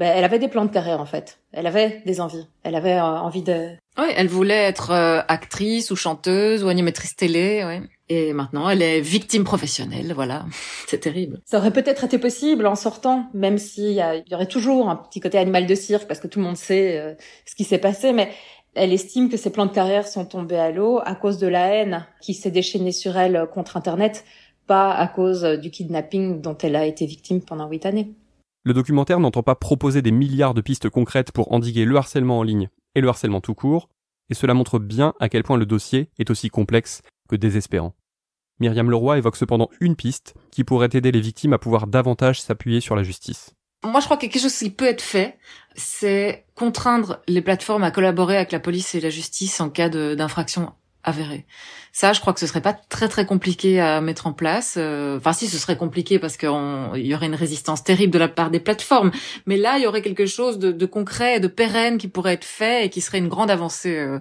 Ben, 0.00 0.14
elle 0.16 0.24
avait 0.24 0.38
des 0.38 0.48
plans 0.48 0.64
de 0.64 0.70
carrière 0.70 0.98
en 0.98 1.04
fait. 1.04 1.40
Elle 1.52 1.66
avait 1.66 2.02
des 2.06 2.22
envies. 2.22 2.46
Elle 2.62 2.74
avait 2.74 2.98
envie 2.98 3.42
de. 3.42 3.72
Oui, 3.98 4.06
elle 4.16 4.28
voulait 4.28 4.64
être 4.64 4.92
actrice 5.28 5.90
ou 5.90 5.96
chanteuse 5.96 6.64
ou 6.64 6.68
animatrice 6.68 7.16
télé. 7.16 7.62
Ouais. 7.66 7.82
Et 8.08 8.32
maintenant, 8.32 8.70
elle 8.70 8.80
est 8.80 9.02
victime 9.02 9.44
professionnelle. 9.44 10.14
Voilà, 10.14 10.46
c'est 10.86 11.00
terrible. 11.00 11.42
Ça 11.44 11.58
aurait 11.58 11.70
peut-être 11.70 12.02
été 12.02 12.16
possible 12.16 12.66
en 12.66 12.76
sortant, 12.76 13.26
même 13.34 13.58
s'il 13.58 13.90
y, 13.90 14.00
y, 14.00 14.34
aurait 14.34 14.46
toujours 14.46 14.88
un 14.88 14.96
petit 14.96 15.20
côté 15.20 15.36
animal 15.36 15.66
de 15.66 15.74
cirque 15.74 16.08
parce 16.08 16.18
que 16.18 16.28
tout 16.28 16.38
le 16.38 16.46
monde 16.46 16.56
sait 16.56 17.18
ce 17.44 17.54
qui 17.54 17.64
s'est 17.64 17.76
passé. 17.76 18.14
Mais 18.14 18.30
elle 18.74 18.94
estime 18.94 19.28
que 19.28 19.36
ses 19.36 19.50
plans 19.50 19.66
de 19.66 19.72
carrière 19.72 20.08
sont 20.08 20.24
tombés 20.24 20.56
à 20.56 20.70
l'eau 20.70 21.00
à 21.04 21.14
cause 21.14 21.36
de 21.36 21.46
la 21.46 21.66
haine 21.74 22.06
qui 22.22 22.32
s'est 22.32 22.50
déchaînée 22.50 22.92
sur 22.92 23.18
elle 23.18 23.46
contre 23.52 23.76
Internet, 23.76 24.24
pas 24.66 24.94
à 24.94 25.06
cause 25.08 25.42
du 25.60 25.70
kidnapping 25.70 26.40
dont 26.40 26.56
elle 26.56 26.76
a 26.76 26.86
été 26.86 27.04
victime 27.04 27.42
pendant 27.42 27.68
huit 27.68 27.84
années. 27.84 28.14
Le 28.62 28.74
documentaire 28.74 29.20
n'entend 29.20 29.42
pas 29.42 29.54
proposer 29.54 30.02
des 30.02 30.10
milliards 30.10 30.52
de 30.52 30.60
pistes 30.60 30.90
concrètes 30.90 31.32
pour 31.32 31.52
endiguer 31.52 31.86
le 31.86 31.96
harcèlement 31.96 32.38
en 32.38 32.42
ligne 32.42 32.68
et 32.94 33.00
le 33.00 33.08
harcèlement 33.08 33.40
tout 33.40 33.54
court, 33.54 33.88
et 34.28 34.34
cela 34.34 34.52
montre 34.52 34.78
bien 34.78 35.14
à 35.18 35.28
quel 35.28 35.42
point 35.42 35.56
le 35.56 35.64
dossier 35.64 36.10
est 36.18 36.30
aussi 36.30 36.50
complexe 36.50 37.02
que 37.28 37.36
désespérant. 37.36 37.94
Myriam 38.60 38.90
Leroy 38.90 39.16
évoque 39.16 39.36
cependant 39.36 39.70
une 39.80 39.96
piste 39.96 40.34
qui 40.50 40.64
pourrait 40.64 40.90
aider 40.92 41.10
les 41.10 41.20
victimes 41.20 41.54
à 41.54 41.58
pouvoir 41.58 41.86
davantage 41.86 42.42
s'appuyer 42.42 42.80
sur 42.80 42.94
la 42.94 43.02
justice. 43.02 43.54
Moi, 43.82 44.00
je 44.00 44.04
crois 44.04 44.18
que 44.18 44.26
quelque 44.26 44.38
chose 44.38 44.56
qui 44.56 44.68
peut 44.68 44.86
être 44.86 45.00
fait, 45.00 45.38
c'est 45.74 46.44
contraindre 46.54 47.20
les 47.26 47.40
plateformes 47.40 47.82
à 47.82 47.90
collaborer 47.90 48.36
avec 48.36 48.52
la 48.52 48.60
police 48.60 48.94
et 48.94 49.00
la 49.00 49.08
justice 49.08 49.58
en 49.62 49.70
cas 49.70 49.88
d'infraction 49.88 50.74
avérée. 51.04 51.46
Ça, 51.92 52.12
je 52.12 52.20
crois 52.20 52.32
que 52.32 52.40
ce 52.40 52.46
serait 52.46 52.60
pas 52.60 52.72
très 52.72 53.08
très 53.08 53.26
compliqué 53.26 53.80
à 53.80 54.00
mettre 54.00 54.26
en 54.26 54.32
place. 54.32 54.74
Euh, 54.76 55.16
enfin, 55.16 55.32
si, 55.32 55.46
ce 55.48 55.58
serait 55.58 55.76
compliqué 55.76 56.18
parce 56.18 56.36
qu'il 56.36 56.48
y 56.48 57.14
aurait 57.14 57.26
une 57.26 57.34
résistance 57.34 57.82
terrible 57.82 58.12
de 58.12 58.18
la 58.18 58.28
part 58.28 58.50
des 58.50 58.60
plateformes. 58.60 59.10
Mais 59.46 59.56
là, 59.56 59.78
il 59.78 59.84
y 59.84 59.86
aurait 59.86 60.02
quelque 60.02 60.26
chose 60.26 60.58
de, 60.58 60.72
de 60.72 60.86
concret, 60.86 61.40
de 61.40 61.48
pérenne 61.48 61.98
qui 61.98 62.08
pourrait 62.08 62.34
être 62.34 62.44
fait 62.44 62.86
et 62.86 62.90
qui 62.90 63.00
serait 63.00 63.18
une 63.18 63.28
grande 63.28 63.50
avancée 63.50 63.96
euh, 63.96 64.18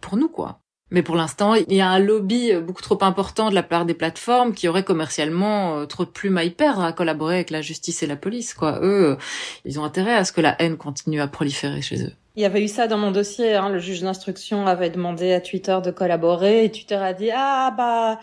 pour 0.00 0.16
nous, 0.16 0.28
quoi. 0.28 0.60
Mais 0.90 1.02
pour 1.02 1.16
l'instant, 1.16 1.54
il 1.54 1.74
y 1.74 1.80
a 1.80 1.88
un 1.88 1.98
lobby 1.98 2.52
beaucoup 2.54 2.82
trop 2.82 2.98
important 3.02 3.50
de 3.50 3.54
la 3.54 3.62
part 3.62 3.84
des 3.84 3.94
plateformes 3.94 4.54
qui 4.54 4.68
auraient 4.68 4.84
commercialement 4.84 5.78
euh, 5.78 5.86
trop 5.86 6.04
de 6.04 6.10
plumes 6.10 6.38
à 6.38 6.44
y 6.44 6.50
perdre 6.50 6.82
à 6.82 6.92
collaborer 6.92 7.36
avec 7.36 7.50
la 7.50 7.60
justice 7.60 8.02
et 8.02 8.06
la 8.06 8.16
police. 8.16 8.54
Quoi. 8.54 8.78
Eux, 8.82 9.18
ils 9.64 9.78
ont 9.78 9.84
intérêt 9.84 10.14
à 10.14 10.24
ce 10.24 10.32
que 10.32 10.40
la 10.40 10.60
haine 10.62 10.78
continue 10.78 11.20
à 11.20 11.28
proliférer 11.28 11.82
chez 11.82 12.04
eux. 12.04 12.12
Il 12.38 12.42
y 12.42 12.44
avait 12.44 12.62
eu 12.62 12.68
ça 12.68 12.86
dans 12.86 12.98
mon 12.98 13.10
dossier. 13.10 13.56
Hein. 13.56 13.68
Le 13.68 13.80
juge 13.80 14.02
d'instruction 14.02 14.68
avait 14.68 14.90
demandé 14.90 15.32
à 15.32 15.40
Twitter 15.40 15.76
de 15.84 15.90
collaborer 15.90 16.64
et 16.64 16.70
Twitter 16.70 16.94
a 16.94 17.12
dit 17.12 17.30
ah 17.34 17.74
bah 17.76 18.20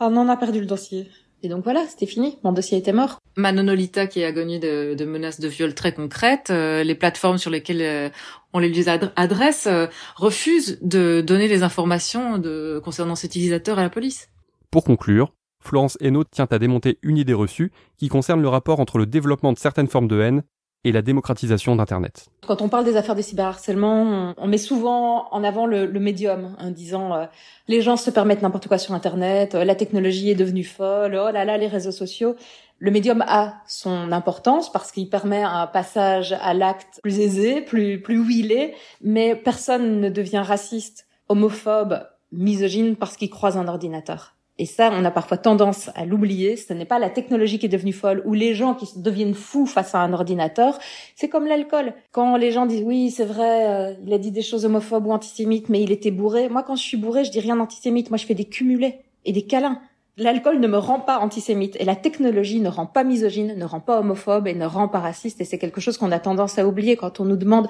on 0.00 0.16
en 0.16 0.30
a 0.30 0.38
perdu 0.38 0.58
le 0.58 0.64
dossier. 0.64 1.10
Et 1.42 1.50
donc 1.50 1.62
voilà, 1.62 1.84
c'était 1.86 2.06
fini. 2.06 2.38
Mon 2.44 2.52
dossier 2.52 2.78
était 2.78 2.94
mort. 2.94 3.18
Manonolita 3.36 4.06
qui 4.06 4.20
est 4.20 4.24
agonie 4.24 4.58
de, 4.58 4.94
de 4.94 5.04
menaces 5.04 5.38
de 5.38 5.48
viol 5.48 5.74
très 5.74 5.92
concrètes, 5.92 6.48
euh, 6.48 6.82
les 6.82 6.94
plateformes 6.94 7.36
sur 7.36 7.50
lesquelles 7.50 7.82
euh, 7.82 8.08
on 8.54 8.58
les 8.58 8.70
lui 8.70 8.86
adresse 8.88 9.66
euh, 9.66 9.86
refusent 10.14 10.78
de 10.80 11.20
donner 11.20 11.46
les 11.46 11.62
informations 11.62 12.38
de, 12.38 12.80
concernant 12.82 13.16
cet 13.16 13.32
utilisateur 13.32 13.78
à 13.78 13.82
la 13.82 13.90
police. 13.90 14.30
Pour 14.70 14.82
conclure, 14.82 15.34
Florence 15.62 15.98
Hainaut 16.00 16.24
tient 16.24 16.48
à 16.50 16.58
démonter 16.58 16.98
une 17.02 17.18
idée 17.18 17.34
reçue 17.34 17.70
qui 17.98 18.08
concerne 18.08 18.40
le 18.40 18.48
rapport 18.48 18.80
entre 18.80 18.96
le 18.96 19.04
développement 19.04 19.52
de 19.52 19.58
certaines 19.58 19.88
formes 19.88 20.08
de 20.08 20.22
haine 20.22 20.42
et 20.84 20.92
la 20.92 21.02
démocratisation 21.02 21.74
d'Internet. 21.74 22.28
Quand 22.46 22.62
on 22.62 22.68
parle 22.68 22.84
des 22.84 22.96
affaires 22.96 23.16
de 23.16 23.22
cyberharcèlement, 23.22 24.34
on 24.36 24.46
met 24.46 24.58
souvent 24.58 25.28
en 25.32 25.42
avant 25.42 25.66
le, 25.66 25.88
médium, 25.98 26.56
en 26.60 26.70
disant 26.70 27.12
euh, 27.12 27.26
les 27.66 27.82
gens 27.82 27.96
se 27.96 28.10
permettent 28.10 28.42
n'importe 28.42 28.68
quoi 28.68 28.78
sur 28.78 28.94
Internet, 28.94 29.54
euh, 29.54 29.64
la 29.64 29.74
technologie 29.74 30.30
est 30.30 30.36
devenue 30.36 30.64
folle, 30.64 31.20
oh 31.20 31.30
là 31.32 31.44
là, 31.44 31.58
les 31.58 31.66
réseaux 31.66 31.90
sociaux. 31.90 32.36
Le 32.78 32.90
médium 32.90 33.24
a 33.26 33.54
son 33.66 34.12
importance 34.12 34.70
parce 34.70 34.92
qu'il 34.92 35.08
permet 35.08 35.42
un 35.42 35.66
passage 35.66 36.36
à 36.40 36.54
l'acte 36.54 37.00
plus 37.02 37.18
aisé, 37.20 37.62
plus 37.62 38.00
plus 38.00 38.22
huilé, 38.22 38.74
mais 39.00 39.34
personne 39.34 40.00
ne 40.00 40.10
devient 40.10 40.42
raciste, 40.44 41.06
homophobe, 41.28 42.06
misogyne 42.32 42.94
parce 42.96 43.16
qu'il 43.16 43.30
croise 43.30 43.56
un 43.56 43.66
ordinateur. 43.66 44.35
Et 44.58 44.64
ça, 44.64 44.90
on 44.92 45.04
a 45.04 45.10
parfois 45.10 45.36
tendance 45.36 45.90
à 45.94 46.06
l'oublier. 46.06 46.56
Ce 46.56 46.72
n'est 46.72 46.86
pas 46.86 46.98
la 46.98 47.10
technologie 47.10 47.58
qui 47.58 47.66
est 47.66 47.70
devenue 47.70 47.92
folle 47.92 48.22
ou 48.24 48.32
les 48.32 48.54
gens 48.54 48.74
qui 48.74 48.86
deviennent 48.96 49.34
fous 49.34 49.66
face 49.66 49.94
à 49.94 50.00
un 50.00 50.12
ordinateur. 50.14 50.78
C'est 51.14 51.28
comme 51.28 51.46
l'alcool. 51.46 51.92
Quand 52.10 52.36
les 52.36 52.52
gens 52.52 52.64
disent 52.64 52.82
oui, 52.82 53.10
c'est 53.10 53.26
vrai, 53.26 53.68
euh, 53.68 53.94
il 54.06 54.12
a 54.14 54.18
dit 54.18 54.30
des 54.30 54.42
choses 54.42 54.64
homophobes 54.64 55.06
ou 55.06 55.12
antisémites, 55.12 55.68
mais 55.68 55.82
il 55.82 55.92
était 55.92 56.10
bourré. 56.10 56.48
Moi, 56.48 56.62
quand 56.62 56.76
je 56.76 56.82
suis 56.82 56.96
bourré, 56.96 57.24
je 57.24 57.30
dis 57.30 57.40
rien 57.40 57.56
d'antisémite. 57.56 58.10
Moi, 58.10 58.16
je 58.16 58.24
fais 58.24 58.34
des 58.34 58.46
cumulés 58.46 59.00
et 59.26 59.32
des 59.32 59.42
câlins. 59.42 59.78
L'alcool 60.18 60.60
ne 60.60 60.68
me 60.68 60.78
rend 60.78 61.00
pas 61.00 61.18
antisémite 61.18 61.76
et 61.78 61.84
la 61.84 61.94
technologie 61.94 62.60
ne 62.60 62.70
rend 62.70 62.86
pas 62.86 63.04
misogyne, 63.04 63.54
ne 63.54 63.64
rend 63.66 63.80
pas 63.80 64.00
homophobe 64.00 64.46
et 64.46 64.54
ne 64.54 64.64
rend 64.64 64.88
pas 64.88 65.00
raciste. 65.00 65.42
Et 65.42 65.44
c'est 65.44 65.58
quelque 65.58 65.82
chose 65.82 65.98
qu'on 65.98 66.10
a 66.10 66.18
tendance 66.18 66.58
à 66.58 66.66
oublier 66.66 66.96
quand 66.96 67.20
on 67.20 67.26
nous 67.26 67.36
demande 67.36 67.68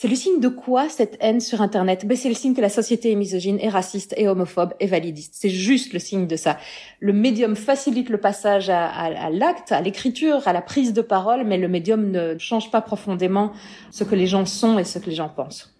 c'est 0.00 0.06
le 0.06 0.14
signe 0.14 0.38
de 0.38 0.46
quoi 0.46 0.88
cette 0.88 1.16
haine 1.18 1.40
sur 1.40 1.60
Internet? 1.60 2.06
Ben, 2.06 2.16
C'est 2.16 2.28
le 2.28 2.36
signe 2.36 2.54
que 2.54 2.60
la 2.60 2.68
société 2.68 3.10
est 3.10 3.16
misogyne, 3.16 3.58
est 3.58 3.68
raciste, 3.68 4.14
est 4.16 4.28
homophobe, 4.28 4.72
est 4.78 4.86
validiste. 4.86 5.34
C'est 5.36 5.50
juste 5.50 5.92
le 5.92 5.98
signe 5.98 6.28
de 6.28 6.36
ça. 6.36 6.56
Le 7.00 7.12
médium 7.12 7.56
facilite 7.56 8.08
le 8.08 8.18
passage 8.18 8.70
à, 8.70 9.28
l'acte, 9.30 9.72
à 9.72 9.80
l'écriture, 9.80 10.46
à 10.46 10.52
la 10.52 10.62
prise 10.62 10.92
de 10.92 11.02
parole, 11.02 11.44
mais 11.44 11.58
le 11.58 11.66
médium 11.66 12.12
ne 12.12 12.38
change 12.38 12.70
pas 12.70 12.80
profondément 12.80 13.52
ce 13.90 14.04
que 14.04 14.14
les 14.14 14.28
gens 14.28 14.46
sont 14.46 14.78
et 14.78 14.84
ce 14.84 15.00
que 15.00 15.06
les 15.06 15.16
gens 15.16 15.28
pensent. 15.28 15.76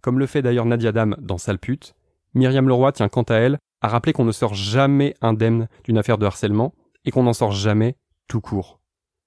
Comme 0.00 0.18
le 0.18 0.24
fait 0.24 0.40
d'ailleurs 0.40 0.64
Nadia 0.64 0.90
Dam 0.90 1.14
dans 1.20 1.36
Sale 1.36 1.58
pute, 1.58 1.94
Myriam 2.32 2.68
Leroy 2.68 2.92
tient 2.92 3.10
quant 3.10 3.22
à 3.24 3.34
elle 3.34 3.58
à 3.82 3.88
rappeler 3.88 4.14
qu'on 4.14 4.24
ne 4.24 4.32
sort 4.32 4.54
jamais 4.54 5.12
indemne 5.20 5.68
d'une 5.84 5.98
affaire 5.98 6.16
de 6.16 6.24
harcèlement 6.24 6.72
et 7.04 7.10
qu'on 7.10 7.24
n'en 7.24 7.34
sort 7.34 7.52
jamais 7.52 7.96
tout 8.28 8.40
court. 8.40 8.80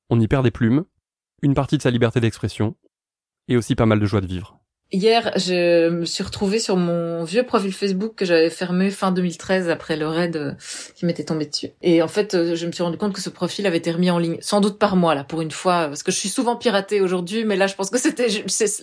On 0.09 0.19
y 0.19 0.27
perd 0.27 0.43
des 0.43 0.51
plumes, 0.51 0.85
une 1.43 1.53
partie 1.53 1.77
de 1.77 1.83
sa 1.83 1.91
liberté 1.91 2.19
d'expression, 2.19 2.75
et 3.51 3.57
aussi 3.57 3.75
pas 3.75 3.85
mal 3.85 3.99
de 3.99 4.05
joie 4.05 4.21
de 4.21 4.27
vivre. 4.27 4.57
Hier, 4.93 5.31
je 5.37 5.87
me 5.87 6.03
suis 6.03 6.21
retrouvée 6.21 6.59
sur 6.59 6.75
mon 6.75 7.23
vieux 7.23 7.43
profil 7.43 7.71
Facebook 7.71 8.13
que 8.15 8.25
j'avais 8.25 8.49
fermé 8.49 8.89
fin 8.89 9.13
2013 9.13 9.69
après 9.69 9.95
le 9.95 10.05
raid 10.05 10.35
euh, 10.35 10.51
qui 10.95 11.05
m'était 11.05 11.23
tombé 11.23 11.45
dessus. 11.45 11.69
Et 11.81 12.01
en 12.01 12.09
fait, 12.09 12.33
euh, 12.33 12.55
je 12.55 12.67
me 12.67 12.73
suis 12.73 12.83
rendu 12.83 12.97
compte 12.97 13.13
que 13.13 13.21
ce 13.21 13.29
profil 13.29 13.65
avait 13.65 13.77
été 13.77 13.89
remis 13.91 14.11
en 14.11 14.19
ligne, 14.19 14.37
sans 14.41 14.59
doute 14.59 14.79
par 14.79 14.97
moi 14.97 15.15
là, 15.15 15.23
pour 15.23 15.41
une 15.41 15.51
fois, 15.51 15.87
parce 15.87 16.03
que 16.03 16.11
je 16.11 16.17
suis 16.17 16.27
souvent 16.27 16.57
piratée 16.57 16.99
aujourd'hui, 16.99 17.45
mais 17.45 17.55
là, 17.55 17.67
je 17.67 17.75
pense 17.75 17.89
que 17.89 17.97
c'était 17.97 18.27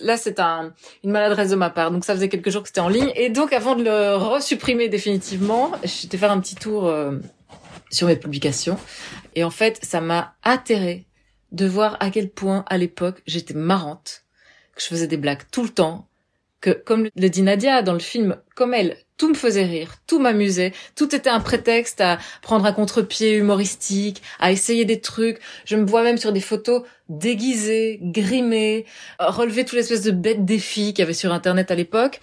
là, 0.01 0.17
c'est 0.17 0.39
un, 0.39 0.73
une 1.03 1.11
maladresse 1.11 1.51
de 1.51 1.55
ma 1.55 1.69
part. 1.69 1.91
Donc 1.91 2.03
ça 2.03 2.15
faisait 2.15 2.29
quelques 2.29 2.49
jours 2.49 2.63
que 2.63 2.69
c'était 2.69 2.79
en 2.79 2.89
ligne, 2.89 3.11
et 3.15 3.29
donc 3.29 3.53
avant 3.53 3.75
de 3.75 3.83
le 3.83 4.15
resupprimer 4.15 4.89
définitivement, 4.89 5.73
j'étais 5.83 6.17
faire 6.17 6.31
un 6.31 6.39
petit 6.39 6.55
tour 6.55 6.87
euh, 6.87 7.19
sur 7.91 8.07
mes 8.07 8.15
publications, 8.15 8.79
et 9.35 9.43
en 9.43 9.51
fait, 9.51 9.79
ça 9.83 10.01
m'a 10.01 10.33
atterré 10.41 11.05
de 11.51 11.67
voir 11.67 11.97
à 11.99 12.09
quel 12.09 12.31
point 12.31 12.65
à 12.67 12.79
l'époque 12.79 13.21
j'étais 13.27 13.53
marrante 13.53 14.23
je 14.81 14.87
faisais 14.87 15.07
des 15.07 15.17
blagues 15.17 15.43
tout 15.51 15.63
le 15.63 15.69
temps, 15.69 16.07
que 16.61 16.71
comme 16.71 17.09
le 17.15 17.29
dit 17.29 17.41
Nadia 17.41 17.81
dans 17.81 17.93
le 17.93 17.99
film, 17.99 18.37
comme 18.55 18.73
elle, 18.73 18.97
tout 19.17 19.29
me 19.29 19.33
faisait 19.33 19.65
rire, 19.65 19.95
tout 20.07 20.19
m'amusait, 20.19 20.73
tout 20.95 21.13
était 21.15 21.29
un 21.29 21.39
prétexte 21.39 22.01
à 22.01 22.19
prendre 22.41 22.65
un 22.65 22.73
contre-pied 22.73 23.35
humoristique, 23.35 24.21
à 24.39 24.51
essayer 24.51 24.85
des 24.85 25.01
trucs. 25.01 25.39
Je 25.65 25.75
me 25.75 25.85
vois 25.85 26.03
même 26.03 26.17
sur 26.17 26.31
des 26.31 26.41
photos 26.41 26.83
déguisées, 27.09 27.99
grimées, 28.01 28.85
relever 29.19 29.65
toutes 29.65 29.73
les 29.73 29.81
espèces 29.81 30.03
de 30.03 30.11
bêtes 30.11 30.45
défis 30.45 30.93
qu'il 30.93 30.99
y 30.99 31.01
avait 31.03 31.13
sur 31.13 31.33
Internet 31.33 31.71
à 31.71 31.75
l'époque. 31.75 32.19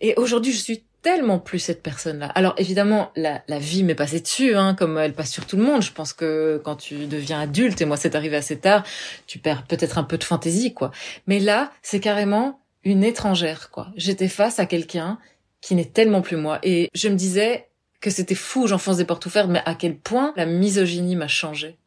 Et 0.00 0.14
aujourd'hui, 0.16 0.52
je 0.52 0.58
suis 0.58 0.84
tellement 1.02 1.38
plus 1.38 1.58
cette 1.58 1.82
personne-là. 1.82 2.26
Alors 2.34 2.54
évidemment, 2.56 3.12
la, 3.16 3.42
la 3.48 3.58
vie 3.58 3.84
m'est 3.84 3.94
passée 3.94 4.20
dessus, 4.20 4.54
hein, 4.54 4.74
comme 4.74 4.98
elle 4.98 5.14
passe 5.14 5.30
sur 5.30 5.46
tout 5.46 5.56
le 5.56 5.62
monde. 5.62 5.82
Je 5.82 5.92
pense 5.92 6.12
que 6.12 6.60
quand 6.64 6.76
tu 6.76 7.06
deviens 7.06 7.40
adulte, 7.40 7.80
et 7.80 7.84
moi 7.84 7.96
c'est 7.96 8.14
arrivé 8.14 8.36
assez 8.36 8.58
tard, 8.58 8.84
tu 9.26 9.38
perds 9.38 9.64
peut-être 9.64 9.98
un 9.98 10.04
peu 10.04 10.18
de 10.18 10.24
fantaisie, 10.24 10.74
quoi. 10.74 10.90
Mais 11.26 11.38
là, 11.38 11.70
c'est 11.82 12.00
carrément 12.00 12.60
une 12.84 13.04
étrangère, 13.04 13.70
quoi. 13.70 13.88
J'étais 13.96 14.28
face 14.28 14.58
à 14.58 14.66
quelqu'un 14.66 15.18
qui 15.60 15.74
n'est 15.74 15.84
tellement 15.84 16.22
plus 16.22 16.36
moi. 16.36 16.58
Et 16.62 16.88
je 16.94 17.08
me 17.08 17.16
disais 17.16 17.68
que 18.00 18.10
c'était 18.10 18.34
fou, 18.34 18.66
j'enfonce 18.66 18.96
des 18.96 19.04
portes 19.04 19.26
ouvertes, 19.26 19.48
mais 19.48 19.62
à 19.64 19.74
quel 19.74 19.96
point 19.96 20.32
la 20.36 20.46
misogynie 20.46 21.16
m'a 21.16 21.28
changé. 21.28 21.78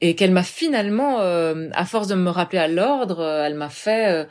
Et 0.00 0.16
qu'elle 0.16 0.32
m'a 0.32 0.42
finalement, 0.42 1.20
euh, 1.20 1.68
à 1.74 1.84
force 1.84 2.08
de 2.08 2.16
me 2.16 2.30
rappeler 2.30 2.58
à 2.58 2.66
l'ordre, 2.66 3.20
euh, 3.20 3.44
elle 3.44 3.54
m'a 3.54 3.68
fait 3.68 4.10
euh, 4.10 4.24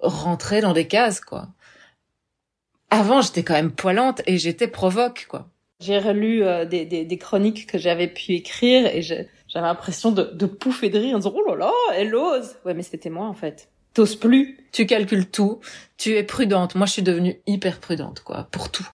rentrer 0.00 0.60
dans 0.60 0.72
des 0.72 0.88
cases, 0.88 1.20
quoi 1.20 1.48
avant, 2.90 3.20
j'étais 3.20 3.42
quand 3.42 3.54
même 3.54 3.72
poilante 3.72 4.22
et 4.26 4.38
j'étais 4.38 4.68
provoque, 4.68 5.26
quoi. 5.28 5.48
J'ai 5.80 5.98
relu 5.98 6.44
euh, 6.44 6.64
des, 6.64 6.84
des, 6.84 7.04
des, 7.04 7.18
chroniques 7.18 7.66
que 7.66 7.78
j'avais 7.78 8.06
pu 8.06 8.32
écrire 8.32 8.86
et 8.86 9.02
j'avais 9.02 9.26
l'impression 9.54 10.12
de, 10.12 10.22
de 10.22 10.46
pouffer 10.46 10.88
de 10.88 10.98
rire 10.98 11.16
en 11.16 11.18
disant 11.18 11.34
«Oh 11.36 11.50
là 11.50 11.56
là, 11.56 11.72
elle 11.94 12.14
ose!» 12.14 12.54
Ouais, 12.64 12.74
mais 12.74 12.82
c'était 12.82 13.10
moi, 13.10 13.26
en 13.26 13.34
fait. 13.34 13.68
T'oses 13.92 14.16
plus. 14.16 14.58
Tu 14.72 14.86
calcules 14.86 15.28
tout. 15.30 15.60
Tu 15.98 16.12
es 16.12 16.22
prudente. 16.22 16.74
Moi, 16.74 16.86
je 16.86 16.92
suis 16.92 17.02
devenue 17.02 17.40
hyper 17.46 17.80
prudente, 17.80 18.20
quoi, 18.20 18.48
pour 18.50 18.70
tout. 18.70 18.86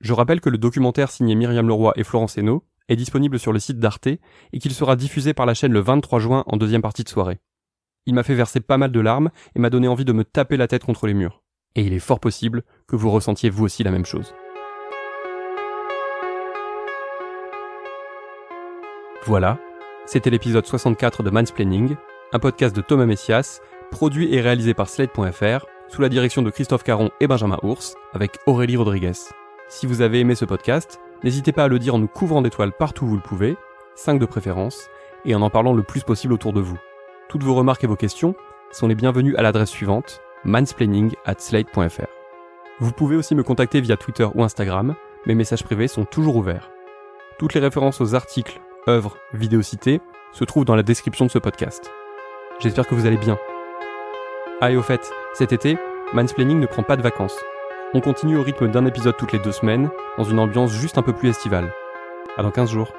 Je 0.00 0.12
rappelle 0.12 0.40
que 0.40 0.48
le 0.48 0.58
documentaire 0.58 1.10
signé 1.10 1.34
Myriam 1.34 1.68
Leroy 1.68 1.92
et 1.96 2.04
Florence 2.04 2.38
Hainaut 2.38 2.64
est 2.88 2.96
disponible 2.96 3.38
sur 3.38 3.52
le 3.52 3.58
site 3.58 3.78
d'Arte 3.78 4.06
et 4.06 4.58
qu'il 4.58 4.72
sera 4.72 4.96
diffusé 4.96 5.34
par 5.34 5.46
la 5.46 5.54
chaîne 5.54 5.72
le 5.72 5.80
23 5.80 6.20
juin 6.20 6.44
en 6.46 6.56
deuxième 6.56 6.82
partie 6.82 7.04
de 7.04 7.08
soirée. 7.08 7.38
Il 8.06 8.14
m'a 8.14 8.22
fait 8.22 8.34
verser 8.34 8.60
pas 8.60 8.78
mal 8.78 8.92
de 8.92 9.00
larmes 9.00 9.30
et 9.54 9.58
m'a 9.58 9.70
donné 9.70 9.88
envie 9.88 10.04
de 10.04 10.12
me 10.12 10.24
taper 10.24 10.56
la 10.56 10.66
tête 10.66 10.84
contre 10.84 11.06
les 11.06 11.14
murs 11.14 11.39
et 11.76 11.82
il 11.82 11.92
est 11.92 11.98
fort 11.98 12.20
possible 12.20 12.62
que 12.86 12.96
vous 12.96 13.10
ressentiez 13.10 13.50
vous 13.50 13.64
aussi 13.64 13.82
la 13.82 13.90
même 13.90 14.06
chose. 14.06 14.34
Voilà, 19.26 19.58
c'était 20.06 20.30
l'épisode 20.30 20.66
64 20.66 21.22
de 21.22 21.30
Mansplaining, 21.30 21.94
un 22.32 22.38
podcast 22.38 22.74
de 22.74 22.80
Thomas 22.80 23.06
Messias, 23.06 23.60
produit 23.90 24.34
et 24.34 24.40
réalisé 24.40 24.74
par 24.74 24.88
Slate.fr, 24.88 25.66
sous 25.88 26.00
la 26.00 26.08
direction 26.08 26.42
de 26.42 26.50
Christophe 26.50 26.84
Caron 26.84 27.10
et 27.20 27.26
Benjamin 27.26 27.58
Ours, 27.62 27.96
avec 28.12 28.38
Aurélie 28.46 28.76
Rodriguez. 28.76 29.12
Si 29.68 29.86
vous 29.86 30.00
avez 30.00 30.20
aimé 30.20 30.34
ce 30.34 30.44
podcast, 30.44 31.00
n'hésitez 31.22 31.52
pas 31.52 31.64
à 31.64 31.68
le 31.68 31.78
dire 31.78 31.94
en 31.94 31.98
nous 31.98 32.08
couvrant 32.08 32.42
d'étoiles 32.42 32.72
partout 32.72 33.04
où 33.04 33.08
vous 33.08 33.16
le 33.16 33.22
pouvez, 33.22 33.56
5 33.94 34.18
de 34.18 34.26
préférence, 34.26 34.88
et 35.24 35.34
en 35.34 35.42
en 35.42 35.50
parlant 35.50 35.74
le 35.74 35.82
plus 35.82 36.02
possible 36.02 36.32
autour 36.32 36.52
de 36.52 36.60
vous. 36.60 36.78
Toutes 37.28 37.42
vos 37.42 37.54
remarques 37.54 37.84
et 37.84 37.88
vos 37.88 37.96
questions 37.96 38.34
sont 38.72 38.88
les 38.88 38.94
bienvenues 38.94 39.36
à 39.36 39.42
l'adresse 39.42 39.70
suivante, 39.70 40.22
mansplaining 40.44 41.12
at 41.26 41.36
slate.fr. 41.38 42.06
Vous 42.80 42.92
pouvez 42.92 43.16
aussi 43.16 43.34
me 43.34 43.42
contacter 43.42 43.80
via 43.80 43.96
Twitter 43.96 44.26
ou 44.34 44.42
Instagram, 44.42 44.94
mes 45.26 45.34
messages 45.34 45.64
privés 45.64 45.88
sont 45.88 46.04
toujours 46.04 46.36
ouverts. 46.36 46.70
Toutes 47.38 47.54
les 47.54 47.60
références 47.60 48.00
aux 48.00 48.14
articles, 48.14 48.60
œuvres, 48.88 49.16
vidéos 49.34 49.62
citées 49.62 50.00
se 50.32 50.44
trouvent 50.44 50.64
dans 50.64 50.76
la 50.76 50.82
description 50.82 51.26
de 51.26 51.30
ce 51.30 51.38
podcast. 51.38 51.90
J'espère 52.58 52.86
que 52.86 52.94
vous 52.94 53.06
allez 53.06 53.16
bien. 53.16 53.38
Ah 54.60 54.70
et 54.70 54.76
au 54.76 54.82
fait, 54.82 55.10
cet 55.34 55.52
été, 55.52 55.78
Mansplaining 56.12 56.58
ne 56.58 56.66
prend 56.66 56.82
pas 56.82 56.96
de 56.96 57.02
vacances. 57.02 57.38
On 57.92 58.00
continue 58.00 58.36
au 58.36 58.42
rythme 58.42 58.70
d'un 58.70 58.86
épisode 58.86 59.16
toutes 59.16 59.32
les 59.32 59.38
deux 59.38 59.52
semaines, 59.52 59.90
dans 60.16 60.24
une 60.24 60.38
ambiance 60.38 60.72
juste 60.72 60.98
un 60.98 61.02
peu 61.02 61.12
plus 61.12 61.30
estivale. 61.30 61.72
À 62.36 62.42
dans 62.42 62.50
15 62.50 62.70
jours. 62.70 62.92